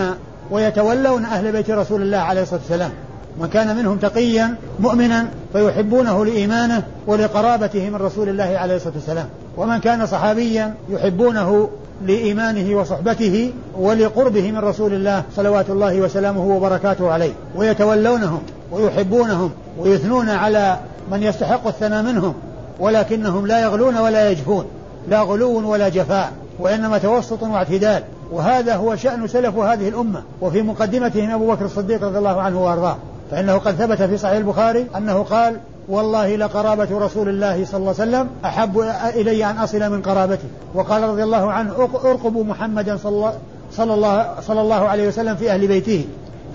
[0.51, 2.91] ويتولون أهل بيت رسول الله عليه الصلاة والسلام.
[3.39, 9.25] من كان منهم تقيا مؤمنا فيحبونه لإيمانه ولقرابته من رسول الله عليه الصلاة والسلام.
[9.57, 11.69] ومن كان صحابيا يحبونه
[12.05, 17.31] لإيمانه وصحبته ولقربه من رسول الله صلوات الله وسلامه وبركاته عليه.
[17.55, 20.77] ويتولونهم ويحبونهم ويثنون على
[21.11, 22.33] من يستحق الثناء منهم
[22.79, 24.65] ولكنهم لا يغلون ولا يجفون.
[25.09, 28.03] لا غلو ولا جفاء وإنما توسط واعتدال.
[28.33, 30.23] وهذا هو شأن سلف هذه الأمة.
[30.41, 32.97] وفي مقدمتهم أبو بكر الصديق رضي الله عنه وأرضاه.
[33.31, 35.57] فإنه قد ثبت في صحيح البخاري أنه قال
[35.89, 38.79] والله لقرابة رسول الله صلى الله عليه وسلم أحب
[39.15, 43.33] إلي أن أصل من قرابته وقال رضي الله عنه ارقبوا محمدا صلى
[43.71, 46.05] صلى الله, صلى الله عليه وسلم في أهل بيته.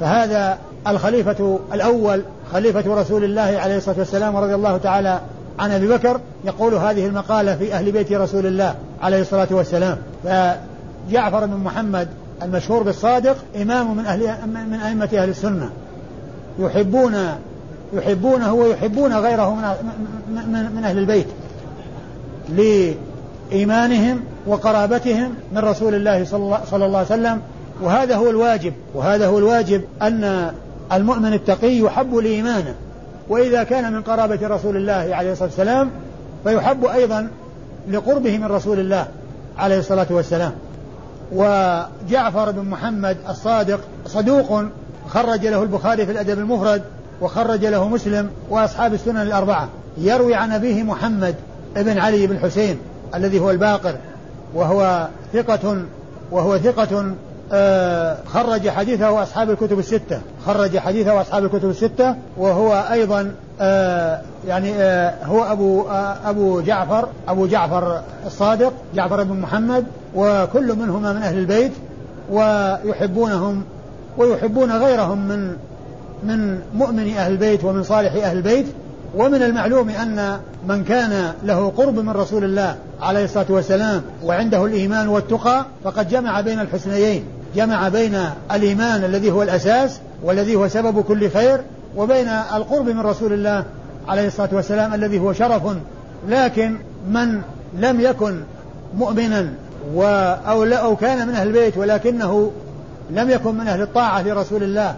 [0.01, 5.21] فهذا الخليفة الأول خليفة رسول الله عليه الصلاة والسلام رضي الله تعالى
[5.59, 9.99] عن أبي بكر يقول هذه المقالة في أهل بيت رسول الله عليه الصلاة والسلام.
[11.09, 12.09] فجعفر بن محمد
[12.43, 15.71] المشهور بالصادق إمام من أهل من أئمة أهل السنة.
[16.59, 17.17] يحبون
[17.93, 19.63] يحبونه ويحبون غيره من
[20.29, 21.27] من, من أهل البيت.
[23.51, 27.41] لإيمانهم وقرابتهم من رسول الله صلى الله عليه وسلم.
[27.83, 30.53] وهذا هو الواجب وهذا هو الواجب أن
[30.93, 32.75] المؤمن التقي يحب لإيمانه.
[33.29, 35.91] وإذا كان من قرابة رسول الله عليه الصلاة والسلام
[36.45, 37.29] فيحب أيضا
[37.91, 39.07] لقربه من رسول الله
[39.59, 40.53] عليه الصلاة والسلام.
[41.33, 44.65] وجعفر بن محمد الصادق صدوق
[45.09, 46.83] خرج له البخاري في الأدب المفرد
[47.21, 49.69] وخرج له مسلم وأصحاب السنن الأربعة.
[49.99, 51.35] يروي عن أبيه محمد
[51.77, 52.79] بن علي بن حسين
[53.15, 53.95] الذي هو الباقر
[54.55, 55.83] وهو ثقة
[56.31, 57.15] وهو ثقة
[58.27, 60.21] خرج حديثه أصحاب الكتب الستة.
[60.47, 65.85] خرج حديثه أصحاب الكتب الستة وهو أيضا آه، يعني آه، هو أبو
[66.25, 69.85] أبو جعفر أبو جعفر الصادق جعفر بن محمد
[70.15, 71.73] وكل منهما من أهل البيت
[72.31, 73.65] ويحبونهم
[74.19, 75.57] ويحبون غيرهم من
[76.25, 78.67] من مؤمن أهل البيت ومن صالح أهل البيت.
[79.15, 85.09] ومن المعلوم أن من كان له قرب من رسول الله عليه الصلاة والسلام وعنده الإيمان
[85.09, 87.25] والتقى فقد جمع بين الحسنيين.
[87.57, 88.19] جمع بين
[88.53, 91.61] الإيمان الذي هو الأساس والذي هو سبب كل خير
[91.97, 93.65] وبين القرب من رسول الله
[94.09, 95.63] عليه الصلاة والسلام الذي هو شرف.
[96.29, 96.77] لكن
[97.11, 97.43] من
[97.79, 98.41] لم يكن
[98.97, 99.53] مؤمنا
[99.95, 100.03] و
[100.49, 102.53] أو, أو كان من أهل البيت ولكنه
[103.11, 104.97] لم يكن من أهل الطاعة لرسول الله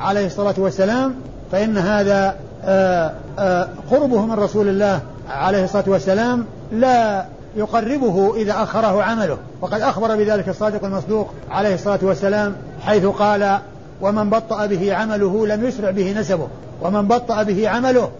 [0.00, 1.14] عليه الصلاة والسلام
[1.52, 7.24] فإن هذا آه، آه، قربه من رسول الله عليه الصلاة والسلام لا
[7.56, 9.38] يقربه إذا أخره عمله.
[9.60, 13.58] وقد أخبر بذلك الصادق المصدوق عليه الصلاة والسلام حيث قال
[14.00, 16.48] ومن بطأ به عمله لم يسرع به نسبه.
[16.82, 18.10] ومن بطأ به عمله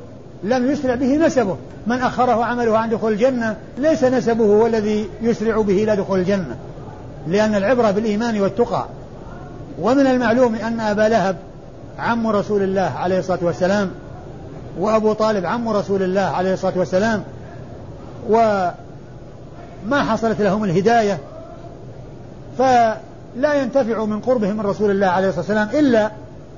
[0.45, 1.57] لم يسرع به نسبه.
[1.87, 6.57] من أخره عمله عن دخول الجنة ليس نسبه هو الذي يسرع به إلى دخول الجنة.
[7.27, 8.87] لأن العبرة بالإيمان والتقى.
[9.81, 11.37] ومن المعلوم أن أبا لهب
[11.99, 13.91] عم رسول الله عليه الصلاة والسلام
[14.79, 17.25] وأبو طالب عم رسول الله عليه الصلاة والسلام
[19.87, 21.19] وما حصلت لهم الهداية
[22.59, 26.11] فلا ينتفع من قربهم من رسول الله عليه الصلاة والسلام إلا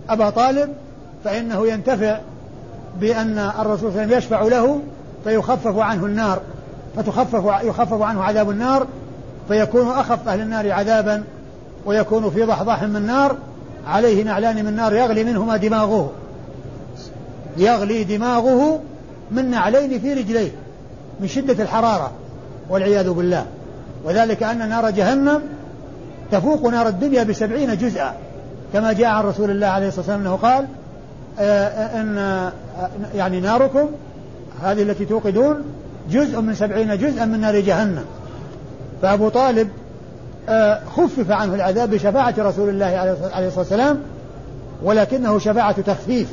[0.09, 0.71] أبا طالب
[1.25, 2.21] فإنه ينتفع
[3.01, 4.81] بأن الرسول صلى الله عليه وسلم يشفع له
[5.25, 6.41] فيخفف عنه النار
[6.97, 8.87] فتخفف يخفف عنه عذاب النار
[9.49, 11.25] فيكون أخف أهل النار عذابا
[11.87, 13.37] ويكون في ضحضاح من نار
[13.87, 16.13] عليه نعلان من نار يغلي منهما دماغه.
[17.57, 18.81] يغلي دماغه
[19.31, 20.51] من نعلين في رجليه
[21.21, 22.13] من شدة الحرارة.
[22.69, 23.45] والعياذ بالله.
[24.05, 25.43] وذلك أن نار جهنم
[26.31, 28.15] تفوق نار الدنيا بسبعين جزءا.
[28.73, 30.67] كما جاء عن رسول الله عليه الصلاة والسلام أنه قال
[31.41, 32.53] آه، آه، إن آه،
[33.15, 33.89] يعني ناركم
[34.63, 35.65] هذه التي توقدون
[36.11, 38.05] جزء من سبعين جزءا من نار جهنم.
[39.03, 39.69] فأبو طالب
[40.97, 42.87] خفف عنه العذاب بشفاعة رسول الله
[43.33, 44.01] عليه الصلاة والسلام
[44.83, 46.29] ولكنه شفاعة تخفيف.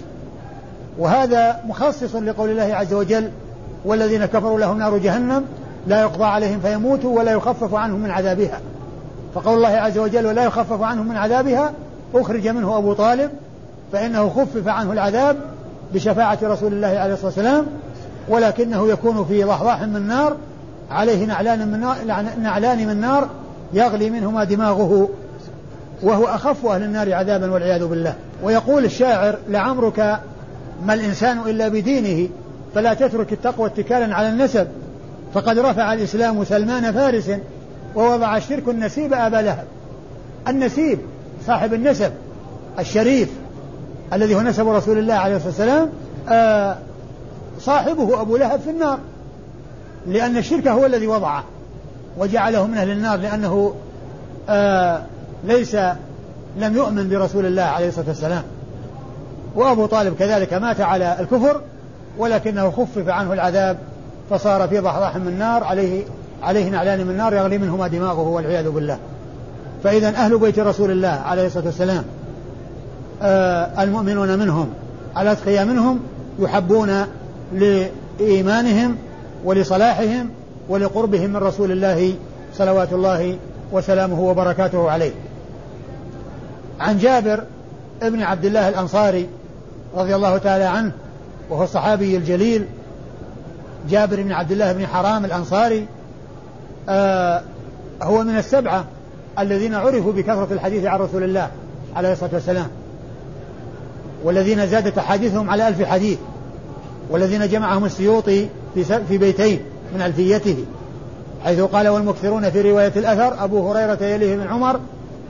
[0.98, 3.30] وهذا مخصص لقول الله عز وجل
[3.86, 5.46] والذين كفروا لهم نار جهنم
[5.88, 8.60] لا يقضى عليهم فيموتوا ولا يخفف عنهم من عذابها.
[9.36, 11.74] فقول الله عز وجل ولا يخفف عنهم من عذابها
[12.14, 13.32] أخرج منه أبو طالب
[13.92, 15.38] فإنه خفف عنه العذاب
[15.94, 17.66] بشفاعة رسول الله عليه الصلاة والسلام
[18.30, 20.36] ولكنه يكون في ضحضاح من نار
[20.92, 21.98] عليه نعلان من نار
[22.42, 23.30] نعلان من نار
[23.74, 25.10] يغلي منهما دماغه
[26.04, 28.14] وهو أخف أهل النار عذابا والعياذ بالله.
[28.44, 30.20] ويقول الشاعر لعمرك
[30.86, 32.30] ما الإنسان إلا بدينه
[32.76, 34.68] فلا تترك التقوى اتكالا على النسب.
[35.36, 37.32] فقد رفع الإسلام سلمان فارس
[37.96, 39.66] ووضع الشرك النسيب أبا لهب.
[40.48, 41.00] النسيب
[41.48, 42.12] صاحب النسب
[42.80, 43.30] الشريف
[44.14, 45.90] الذي هو نسب رسول الله عليه الصلاة والسلام
[46.30, 46.78] آه
[47.60, 49.00] صاحبه أبو لهب في النار
[50.08, 51.44] لأن الشرك هو الذي وضعه
[52.18, 53.74] وجعله من أهل النار لأنه
[54.50, 55.02] آه
[55.44, 55.76] ليس
[56.58, 58.44] لم يؤمن برسول الله عليه الصلاة والسلام.
[59.56, 61.62] وأبو طالب كذلك مات على الكفر
[62.18, 63.78] ولكنه خفف عنه العذاب
[64.30, 66.04] فصار في ضحضاح من نار عليه
[66.44, 68.98] عليه نعلان من نار يغلي منهما دماغه والعياذ بالله.
[69.84, 72.04] فإذا أهل بيت رسول الله عليه الصلاة والسلام
[73.22, 74.70] آه المؤمنون منهم
[75.18, 76.00] الأتقياء منهم
[76.40, 77.06] يحبون
[77.54, 78.96] لإيمانهم
[79.46, 80.30] ولصلاحهم
[80.70, 82.14] ولقربهم من رسول الله
[82.54, 83.38] صلوات الله
[83.72, 85.12] وسلامه وبركاته عليه.
[86.80, 87.44] عن جابر
[88.02, 89.30] ابن عبد الله الأنصاري
[89.96, 90.92] رضي الله تعالى عنه
[91.50, 92.66] وهو الصحابي الجليل
[93.90, 95.86] جابر بن عبد الله بن حرام الأنصاري
[96.90, 97.42] آه
[98.02, 98.86] هو من السبعة
[99.40, 101.50] الذين عرفوا بكثرة الحديث عن رسول الله
[101.96, 102.68] عليه الصلاة والسلام
[104.24, 106.18] والذين زادت أحاديثهم على ألف حديث
[107.10, 109.60] والذين جمعهم السيوطي في, في بيتين
[109.96, 110.66] من ألفيته
[111.44, 114.80] حيث قال والمكثرون في رواية الأثر أبو هريرة يليه من عمر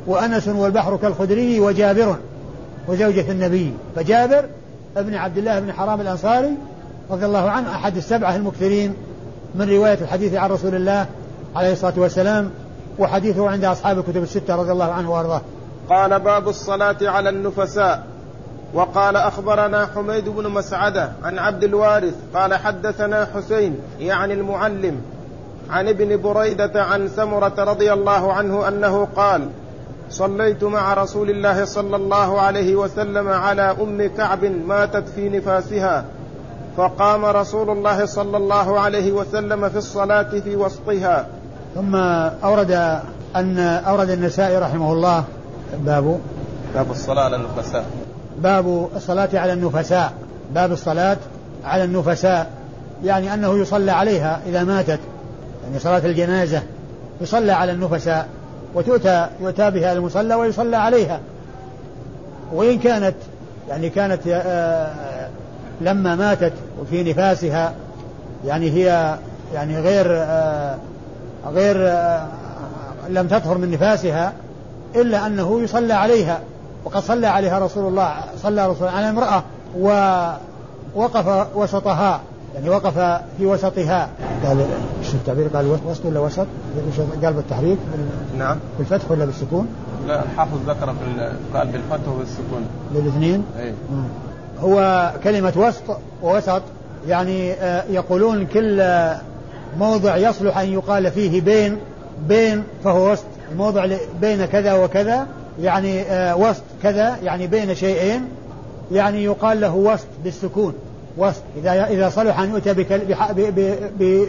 [0.08, 2.16] وأنس والبحر كالخدري وجابر
[2.88, 4.46] وزوجة النبي فجابر
[4.98, 6.52] ابن عبد الله بن حرام الأنصاري
[7.12, 8.96] رضي الله عنه أحد السبعة المكثرين
[9.56, 11.06] من رواية الحديث عن رسول الله
[11.56, 12.52] عليه الصلاة والسلام
[13.00, 15.42] وحديثه عند أصحاب الكتب الستة رضي الله عنه وأرضاه.
[15.90, 18.04] قال باب الصلاة على النفساء.
[18.74, 25.02] وقال أخبرنا حميد بن مسعدة عن عبد الوارث قال حدثنا حسين يعني المعلم
[25.70, 29.50] عن ابن بريدة عن سمرة رضي الله عنه أنه قال
[30.10, 36.06] صليت مع رسول الله صلى الله عليه وسلم على أم كعب ماتت في نفاسها.
[36.78, 41.28] فقام رسول الله صلى الله عليه وسلم في الصلاة في وسطها.
[41.76, 41.96] ثم
[42.44, 43.00] أورد
[43.36, 45.24] أن أورد النسائي رحمه الله
[45.78, 46.20] باب
[46.76, 47.86] باب الصلاة على النفساء.
[48.38, 50.14] باب الصلاة على النفساء.
[50.54, 51.18] باب الصلاة
[51.66, 52.52] على النفساء.
[53.04, 55.00] يعني أنه يصلى عليها إذا ماتت.
[55.66, 56.62] يعني صلاة الجنازة
[57.22, 58.28] يصلى على النفساء
[58.74, 61.20] وتؤتى يؤتى بها المصلى ويصلى عليها.
[62.54, 63.16] وإن كانت
[63.70, 64.92] يعني كانت آه،
[65.82, 67.74] لما ماتت وفي نفاسها
[68.46, 69.18] يعني هي
[69.54, 70.78] يعني غير آه،
[71.54, 72.28] غير آه،
[73.10, 74.34] لم تطهر من نفاسها
[74.96, 76.40] إلا أنه يصلى عليها
[76.86, 79.44] وقد صلى عليها رسول الله صلى رسول على امرأة
[79.80, 82.22] ووقف وسطها
[82.56, 84.10] يعني وقف في وسطها.
[84.46, 84.66] قال
[85.00, 86.48] إيش التعبير؟ قال وسط ولا وسط؟
[87.24, 87.78] قال بالتحريك
[88.38, 88.58] نعم.
[88.78, 89.68] بالفتح ولا بالسكون؟
[90.08, 90.96] لا الحافظ ذكر
[91.54, 93.74] قال بالفتح وبالسكون للاثنين؟ اي
[94.60, 96.62] هو كلمة وسط ووسط
[97.08, 98.84] يعني آه، يقولون كل
[99.80, 101.78] موضع يصلح أن يقال فيه بين
[102.28, 103.88] بين فهو وسط الموضع
[104.22, 105.28] بين كذا وكذا
[105.62, 108.28] يعني آه، وسط كذا يعني بين شيئين
[108.92, 110.74] يعني يقال له وسط بالسكون
[111.18, 112.74] وسط إذا إذا صلح أن يؤتى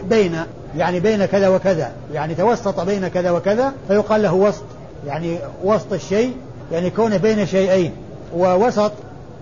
[0.09, 0.37] بين
[0.77, 4.63] يعني بين كذا وكذا يعني توسط بين كذا وكذا فيقال له وسط
[5.07, 6.33] يعني وسط الشيء
[6.71, 7.91] يعني كونه بين شيئين
[8.35, 8.91] ووسط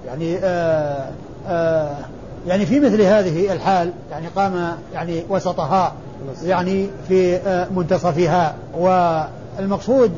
[0.08, 1.10] يعني آآ
[1.48, 1.96] آآ
[2.48, 5.94] يعني في مثل هذه الحال يعني قام يعني وسطها
[6.44, 7.40] يعني في
[7.76, 8.56] منتصفها.
[8.78, 10.12] والمقصود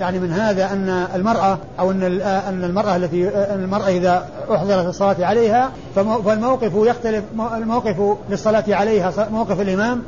[0.00, 5.70] يعني من هذا أن المرأة أو أن أن المرأة التي المرأة إذا أحضرت الصلاة عليها
[5.96, 7.24] فالموقف يختلف
[7.56, 10.02] الموقف للصلاة عليها موقف الإمام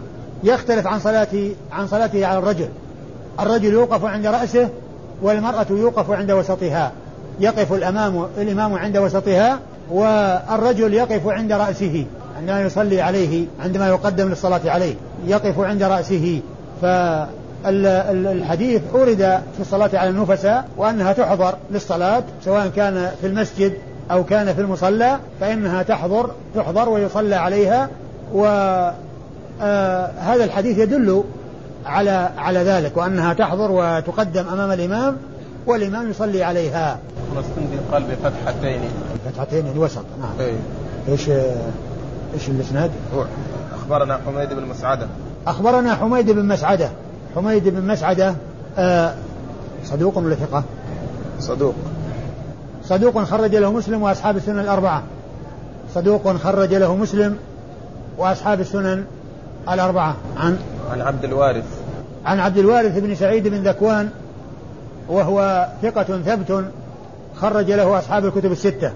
[0.45, 1.29] يختلف عن صلاة
[1.73, 2.69] عن صلاته على الرجل.
[3.41, 4.69] الرجل يوقف عند رأسه
[5.23, 6.93] والمرأة يوقف عند وسطها.
[7.41, 9.59] يقف الأمام الإمام عند وسطها
[9.91, 12.07] والرجل يقف عند رأسه
[12.39, 14.95] عندما يصلي عليه عندما يقدم للصلاة عليه
[15.27, 16.41] يقف عند رأسه.
[16.83, 16.87] ف
[17.67, 23.73] الحديث أورد في الصلاة على النفساء وأنها تحضر للصلاة سواء كان في المسجد
[24.11, 27.89] أو كان في المصلى فإنها تحضر تحضر ويصلى عليها.
[28.33, 28.95] وهذا
[29.63, 31.25] آه الحديث يدل
[31.87, 35.17] على على ذلك وأنها تحضر وتقدم أمام الإمام
[35.67, 36.99] والإمام يصلي عليها.
[37.39, 38.81] السندي قال بفتحتين.
[39.25, 40.47] فتحتين الوسط نعم.
[40.47, 40.55] أي.
[41.09, 41.29] إيش
[42.35, 42.91] إيش الإسناد؟
[43.75, 45.07] أخبرنا حميد بن مسعدة.
[45.47, 46.91] أخبرنا حميد بن مسعدة
[47.35, 48.35] حميد بن مسعدة
[48.79, 49.15] آه
[49.85, 50.65] صدوق ولا ثقة؟
[51.41, 51.75] صدوق
[52.85, 55.03] صدوق خرج له مسلم وأصحاب السنن الأربعة
[55.95, 57.37] صدوق خرج له مسلم
[58.19, 59.05] وأصحاب السنن
[59.73, 60.59] الأربعة عن
[60.93, 61.65] عن عبد الوارث
[62.27, 64.11] عن عبد الوارث بن سعيد بن ذكوان
[65.09, 66.65] وهو ثقة ثبت
[67.37, 68.93] خرج له أصحاب الكتب الستة.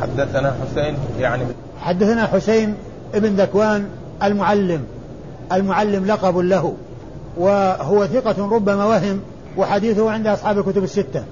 [0.00, 1.44] حدثنا حسين يعني
[1.80, 2.74] حدثنا حسين
[3.14, 3.88] بن ذكوان
[4.22, 4.84] المعلم.
[5.52, 6.74] المعلم لقب له
[7.36, 9.20] وهو ثقة ربما وهم
[9.56, 11.24] وحديثه عند أصحاب الكتب الستة.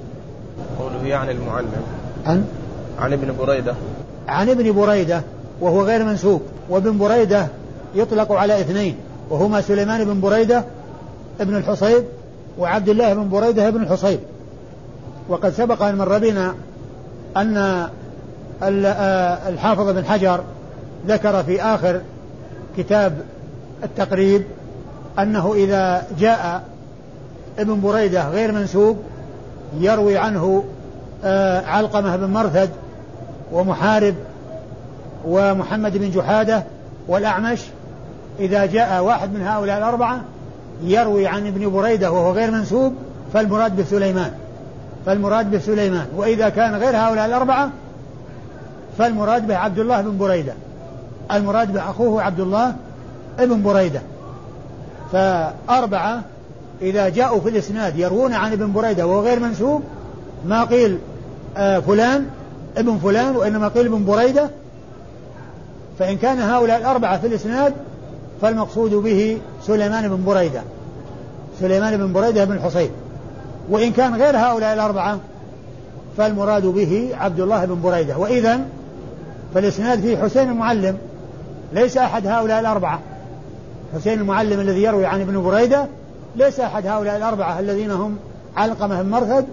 [0.78, 1.72] قوله يعني المعلم.
[2.26, 2.44] عن
[2.98, 3.74] عن ابن بريدة.
[4.28, 5.22] عن ابن بريدة
[5.60, 6.42] وهو غير منسوب.
[6.70, 7.46] وابن بريدة
[7.94, 8.96] يطلق على اثنين
[9.30, 10.64] وهما سليمان بن بريدة
[11.40, 12.04] ابن الحصيب
[12.58, 14.20] وعبد الله بن بريدة ابن الحصيب
[15.28, 16.54] وقد سبق أن مر بنا
[17.36, 20.40] أن آه، الحافظ بن حجر
[21.06, 22.00] ذكر في آخر
[22.76, 23.18] كتاب
[23.84, 24.44] التقريب
[25.18, 26.62] أنه إذا جاء
[27.58, 28.96] ابن بريدة غير منسوب
[29.78, 30.64] يروي عنه
[31.24, 32.70] آه، علقمة بن مرثد
[33.52, 34.14] ومحارب
[35.24, 36.62] ومحمد بن جحادة
[37.08, 37.60] والأعمش.
[38.40, 40.20] إذا جاء واحد من هؤلاء الأربعة
[40.84, 42.94] يروي عن ابن بريدة وهو غير منسوب
[43.34, 44.32] فالمراد به سليمان
[45.06, 47.70] فالمراد به سليمان وإذا كان غير هؤلاء الأربعة
[48.98, 50.52] فالمراد به عبد الله بن بريدة.
[51.32, 52.74] المراد به أخوه عبد الله
[53.38, 54.00] ابن بريدة.
[55.12, 56.22] فأربعة
[56.82, 59.82] إذا جاءوا في الإسناد يروون عن ابن بريدة وهو غير منسوب
[60.46, 60.98] ما قيل
[61.56, 62.26] آه فلان
[62.76, 64.50] ابن فلان وإنما قيل ابن بريدة.
[65.98, 67.74] فإن كان هؤلاء الأربعة في الإسناد
[68.42, 70.62] فالمقصود به سليمان بن بريدة.
[71.60, 72.90] سليمان بن بريدة بن الحصين.
[73.70, 75.18] وإن كان غير هؤلاء الأربعة
[76.16, 78.18] فالمراد به عبد الله بن بريدة.
[78.18, 78.60] وإذا
[79.54, 80.98] فالإسناد فيه حسين المعلم.
[81.72, 83.00] ليس أحد هؤلاء الأربعة.
[83.94, 85.86] حسين المعلم الذي يروي عن ابن بريدة
[86.36, 88.16] ليس أحد هؤلاء الأربعة الذين هم
[88.56, 89.44] علقمة بن مرثد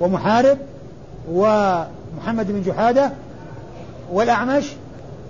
[0.00, 0.58] ومحارب
[1.32, 3.10] ومحمد بن جحادة
[4.12, 4.72] والأعمش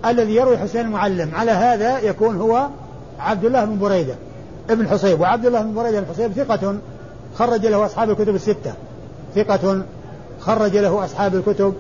[0.07, 1.31] الذي يروي حسين المعلم.
[1.35, 2.69] على هذا يكون هو
[3.19, 4.15] عبد الله بن بريدة
[4.71, 6.75] ابن حصيب وعبد الله بن بريدة بن حصيب ثقة
[7.35, 8.73] خرج له أصحاب الكتب الستة.
[9.35, 9.83] ثقة
[10.41, 11.75] خرج له أصحاب الكتب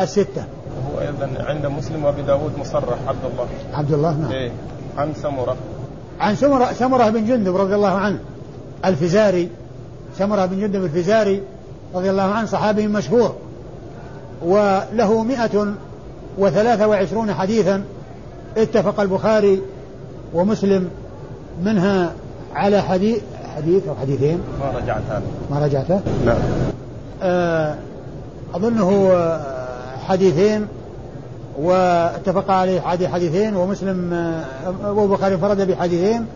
[0.00, 0.44] الستة.
[0.94, 1.00] هو
[1.40, 3.46] عند مسلم وأبي داود مصرح عبد الله.
[3.74, 4.30] عبد الله نعم.
[4.32, 4.50] إيه
[4.98, 5.56] عن سمرة.
[6.20, 8.18] عن سمرة سمرة بن جندب رضي الله عنه
[8.84, 9.48] الفزاري.
[10.18, 11.42] سمرة بن جندب الفزاري
[11.94, 13.34] رضي الله عنه صحابي مشهور.
[14.42, 15.74] وله مئة
[16.38, 17.84] وثلاثة وعشرون حديثا
[18.56, 19.62] اتفق البخاري
[20.34, 20.90] ومسلم
[21.62, 22.12] منها
[22.54, 23.18] على حديث
[23.56, 24.40] حديث أو حديثين.
[24.60, 25.22] ما رجعت هذا.
[25.50, 26.36] ما رجعته؟ لا.
[27.22, 27.74] آه
[28.54, 30.66] أظنه آه، حديثين
[31.58, 36.26] واتفق عليه حديث حديثين ومسلم آه، والبخاري انفرد بحديثين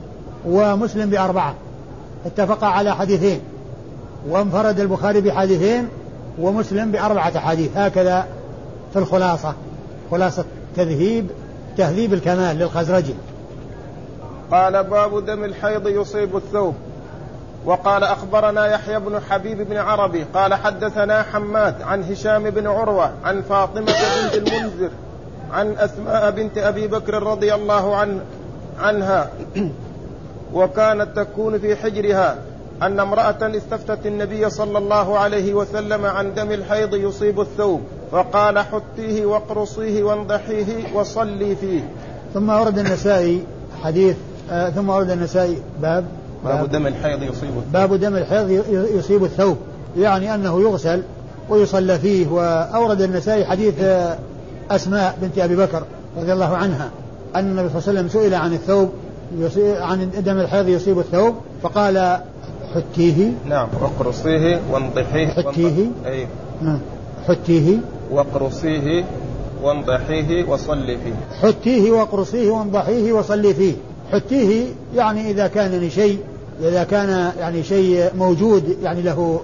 [0.46, 1.54] ومسلم بأربعة.
[2.26, 3.40] اتفق على حديثين.
[4.28, 5.88] وانفرد البخاري بحديثين
[6.38, 7.76] ومسلم بأربعة حديث.
[7.76, 8.26] هكذا
[8.92, 9.54] في الخلاصة.
[10.10, 10.44] خلاصة
[10.76, 11.26] تذهيب
[11.76, 13.14] تهذيب الكمال للخزرجي.
[14.52, 16.74] قال باب دم الحيض يصيب الثوب.
[17.64, 23.42] وقال أخبرنا يحيى بن حبيب بن عربي قال حدثنا حماد عن هشام بن عروة عن
[23.42, 24.90] فاطمة بنت المنذر
[25.52, 28.20] عن أسماء بنت أبي بكر رضي الله عنه
[28.80, 29.30] عنها.
[30.54, 32.38] وكانت تكون في حجرها
[32.82, 37.80] أن امرأة استفتت النبي صلى الله عليه وسلم عن دم الحيض يصيب الثوب.
[38.12, 41.88] فقال حتيه واقرصيه وانضحيه وصلي فيه.
[42.34, 43.44] ثم ورد النسائي
[43.84, 44.16] حديث
[44.52, 46.04] آه ثم ورد النسائي باب
[46.44, 47.72] باب دم الحيض يصيب الثوب.
[47.72, 49.56] باب دم الحيض يصيب الثوب
[49.98, 51.02] يعني أنه يغسل
[51.48, 52.28] ويصلى فيه.
[52.28, 54.18] وأورد النسائي حديث آه،
[54.70, 55.82] أسماء بنت أبي بكر
[56.18, 56.90] رضي الله عنها
[57.36, 58.90] أن النبي صلى الله عليه وسلم سئل عن الثوب
[59.80, 62.20] عن دم الحيض يصيب الثوب فقال
[62.74, 63.30] حتيه.
[63.48, 65.28] نعم واقرصيه وانضحيه.
[65.28, 65.86] حتيه.
[66.06, 66.26] أي.
[66.62, 66.78] نعم.
[67.28, 67.76] حتيه.
[68.10, 69.04] واقرصيه
[69.62, 71.48] وانضحيه وصلي فيه.
[71.48, 73.74] حتيه واقرصيه وانضحيه وصلي فيه.
[74.12, 76.18] حتيه يعني إذا كان شيء
[76.60, 79.40] إذا كان يعني شيء موجود يعني له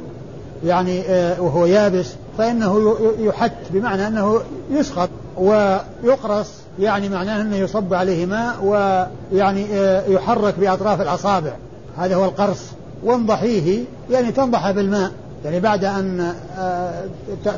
[0.64, 2.06] يعني آه، وهو يابس
[2.38, 4.40] فإنه يحت بمعنى أنه
[4.70, 11.52] يسقط ويقرص يعني معناه أنه يصب عليه ماء ويعني آه، يحرك بأطراف الأصابع.
[11.96, 12.62] هذا هو القرص.
[13.04, 15.10] وانضحيه يعني تنضح بالماء.
[15.44, 17.04] يعني بعد أن آه،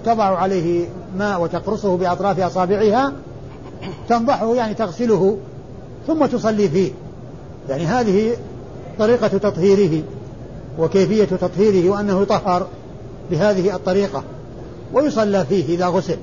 [0.05, 0.87] تضع عليه
[1.19, 3.13] ماء وتقرصه بأطراف أصابعها
[4.09, 5.37] تنضحه يعني تغسله.
[6.07, 6.91] ثم تصلي فيه.
[7.69, 8.37] يعني هذه
[8.99, 10.03] طريقة تطهيره
[10.79, 12.67] وكيفية تطهيره وأنه يطهر
[13.31, 14.23] بهذه الطريقة.
[14.93, 16.17] ويصلى فيه إذا غسل.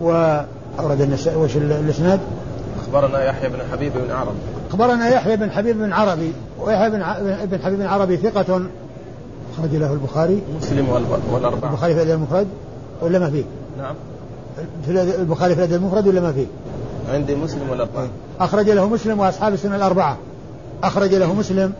[0.00, 2.20] وأورد النساء وش الإسناد؟
[2.82, 4.38] أخبرنا يحيى بن حبيب بن عربي.
[4.70, 6.32] أخبرنا يحيى بن حبيب بن عربي.
[6.60, 6.98] ويحيى بن
[7.50, 8.62] بن حبيب بن عربي ثقة
[9.54, 10.42] أخرج له البخاري.
[10.62, 10.88] مسلم
[11.32, 11.70] والأربعة.
[11.70, 12.46] البخاري في الأدب المفرد
[13.02, 13.44] ولا ما فيه؟
[13.78, 13.94] نعم.
[14.86, 14.90] في
[15.20, 16.46] البخاري في الأدب المفرد ولا ما فيه؟
[17.12, 18.08] عندي مسلم والأربعة
[18.40, 20.16] أخرج له مسلم وأصحاب السنة الأربعة.
[20.82, 21.72] أخرج له مسلم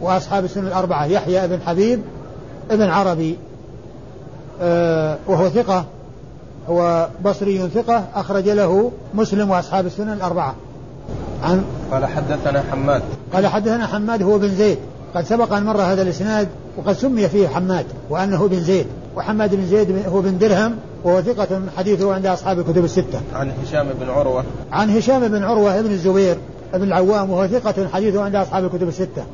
[0.00, 1.06] وأصحاب السنة الأربعة.
[1.06, 2.00] يحيى بن حبيب
[2.70, 3.36] ابن عربي.
[4.60, 5.84] آه وهو ثقة.
[6.68, 8.04] هو بصري ثقة.
[8.14, 10.54] أخرج له مسلم وأصحاب السنن الأربعة.
[11.42, 13.02] عن قال حدثنا حماد.
[13.32, 14.78] قال حدثنا حماد هو بن زيد.
[15.16, 18.86] قد سبق أن مر هذا الإسناد وقد سمي فيه حماد وأنه بن زيد
[19.16, 23.20] وحماد بن زيد هو بن درهم وهو ثقة حديثه عند أصحاب الكتب الستة.
[23.34, 24.44] عن هشام بن عروة.
[24.72, 26.36] عن هشام بن عروة بن الزبير
[26.74, 29.24] بن العوام وهو ثقة حديثه عند أصحاب الكتب الستة.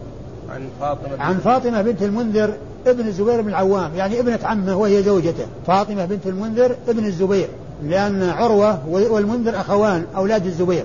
[0.51, 2.55] عن فاطمة عن فاطمة بنت المنذر
[2.87, 7.49] ابن الزبير بن العوام يعني ابنة عمه وهي زوجته فاطمة بنت المنذر ابن الزبير
[7.85, 10.85] لأن عروة والمنذر أخوان أولاد الزبير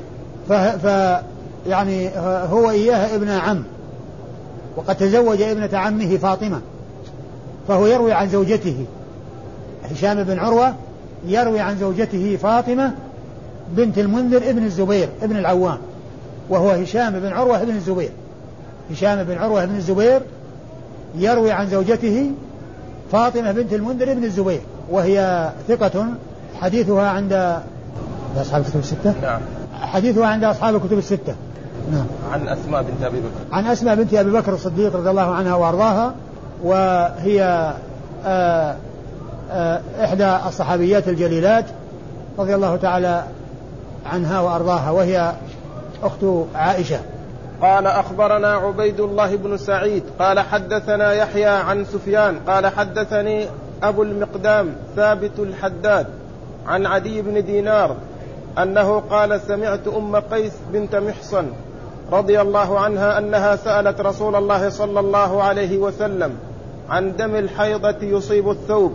[0.49, 0.85] ف, ف
[1.67, 2.09] يعني
[2.49, 3.63] هو إياها ابن عم.
[4.77, 6.61] وقد تزوج ابنة عمه فاطمة
[7.67, 8.85] فهو يروي عن زوجته.
[9.91, 10.73] هشام بن عروة
[11.27, 12.93] يروي عن زوجته فاطمة
[13.71, 15.77] بنت المنذر ابن الزبير ابن العوام
[16.49, 18.11] وهو هشام بن عروة بن الزبير.
[18.91, 20.21] هشام بن عروة بن الزبير
[21.15, 22.31] يروي عن زوجته
[23.11, 26.05] فاطمة بنت المنذر بن الزبير وهي ثقة
[26.61, 27.61] حديثها عند
[28.37, 29.41] أصحاب الكتب الستة؟ نعم.
[29.81, 31.35] حديثها عند أصحاب الكتب الستة.
[31.91, 32.05] نعم.
[32.31, 33.55] عن أسماء بنت أبي بكر.
[33.55, 36.13] عن أسماء بنت أبي بكر الصديق رضي الله عنها وأرضاها
[36.63, 37.73] وهي
[38.25, 38.75] آآ
[39.51, 41.65] آآ إحدى الصحابيات الجليلات
[42.39, 43.23] رضي الله تعالى
[44.05, 45.33] عنها وأرضاها وهي
[46.03, 46.25] أخت
[46.55, 46.99] عائشة.
[47.61, 53.47] قال أخبرنا عبيد الله بن سعيد قال حدثنا يحيى عن سفيان قال حدثني
[53.83, 56.07] أبو المقدام ثابت الحداد
[56.67, 57.95] عن عدي بن دينار
[58.57, 61.45] أنه قال سمعت أم قيس بنت محصن
[62.11, 66.31] رضي الله عنها أنها سألت رسول الله صلى الله عليه وسلم
[66.89, 68.91] عن دم الحيضة يصيب الثوب.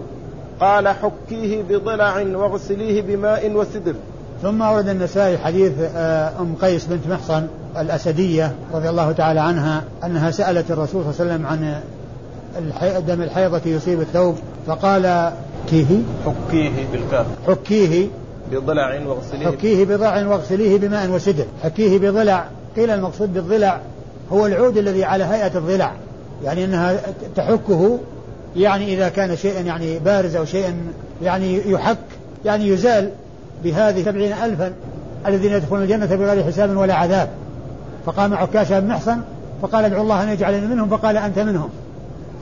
[0.60, 3.94] قال حكيه بضلع واغسليه بماء وسدر.
[4.42, 7.46] ثم ورد النسائي حديث آه، أم قيس بنت محصن
[7.78, 13.60] الأسدية رضي الله تعالى عنها أنها سألت الرسول صلى الله عليه وسلم عن دم الحيضة
[13.66, 14.36] يصيب الثوب
[14.66, 15.32] فقال
[15.68, 15.86] كيه
[16.26, 17.26] حكيه بالكاف.
[17.48, 18.06] حكيه.
[18.52, 19.46] بضلع واغسليه.
[19.46, 21.44] حكيه بضلع واغسليه بماء وسدر.
[21.62, 22.44] حكيه بضلع
[22.76, 23.80] قيل المقصود بالضلع
[24.32, 25.92] هو العود الذي على هيئة الضلع
[26.44, 26.96] يعني أنها
[27.36, 27.98] تحكه
[28.56, 30.74] يعني إذا كان شيئا يعني بارز أو شيئا
[31.22, 31.98] يعني يحك
[32.44, 33.10] يعني يزال
[33.64, 34.72] بهذه سبعين ألفا
[35.26, 37.28] الذين يدخلون الجنة بغير حساب ولا عذاب.
[38.06, 39.20] فقام عكاشة بن محصن
[39.62, 41.68] فقال ادعو الله أن يجعلني منهم فقال أنت منهم.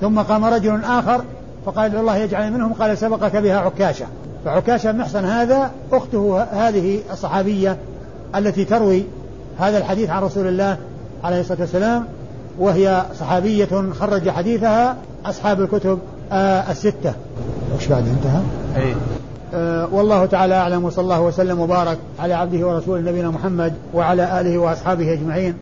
[0.00, 1.24] ثم قام رجل آخر
[1.66, 4.06] فقال ادعو الله يجعلني منهم قال سبقك بها عكاشة.
[4.44, 7.76] فعكاشة بن محصن هذا أخته هذه الصحابية
[8.36, 9.04] التي تروي
[9.58, 10.76] هذا الحديث عن رسول الله
[11.24, 12.04] عليه الصلاة والسلام
[12.58, 14.96] وهي صحابية خرج حديثها
[15.26, 15.98] أصحاب الكتب
[16.32, 17.14] آه الستة
[17.76, 18.40] وش بعد انتهى؟
[18.76, 18.94] أي
[19.54, 24.58] آه والله تعالى أعلم وصلى الله وسلم وبارك على عبده ورسوله نبينا محمد وعلى آله
[24.58, 25.54] وأصحابه أجمعين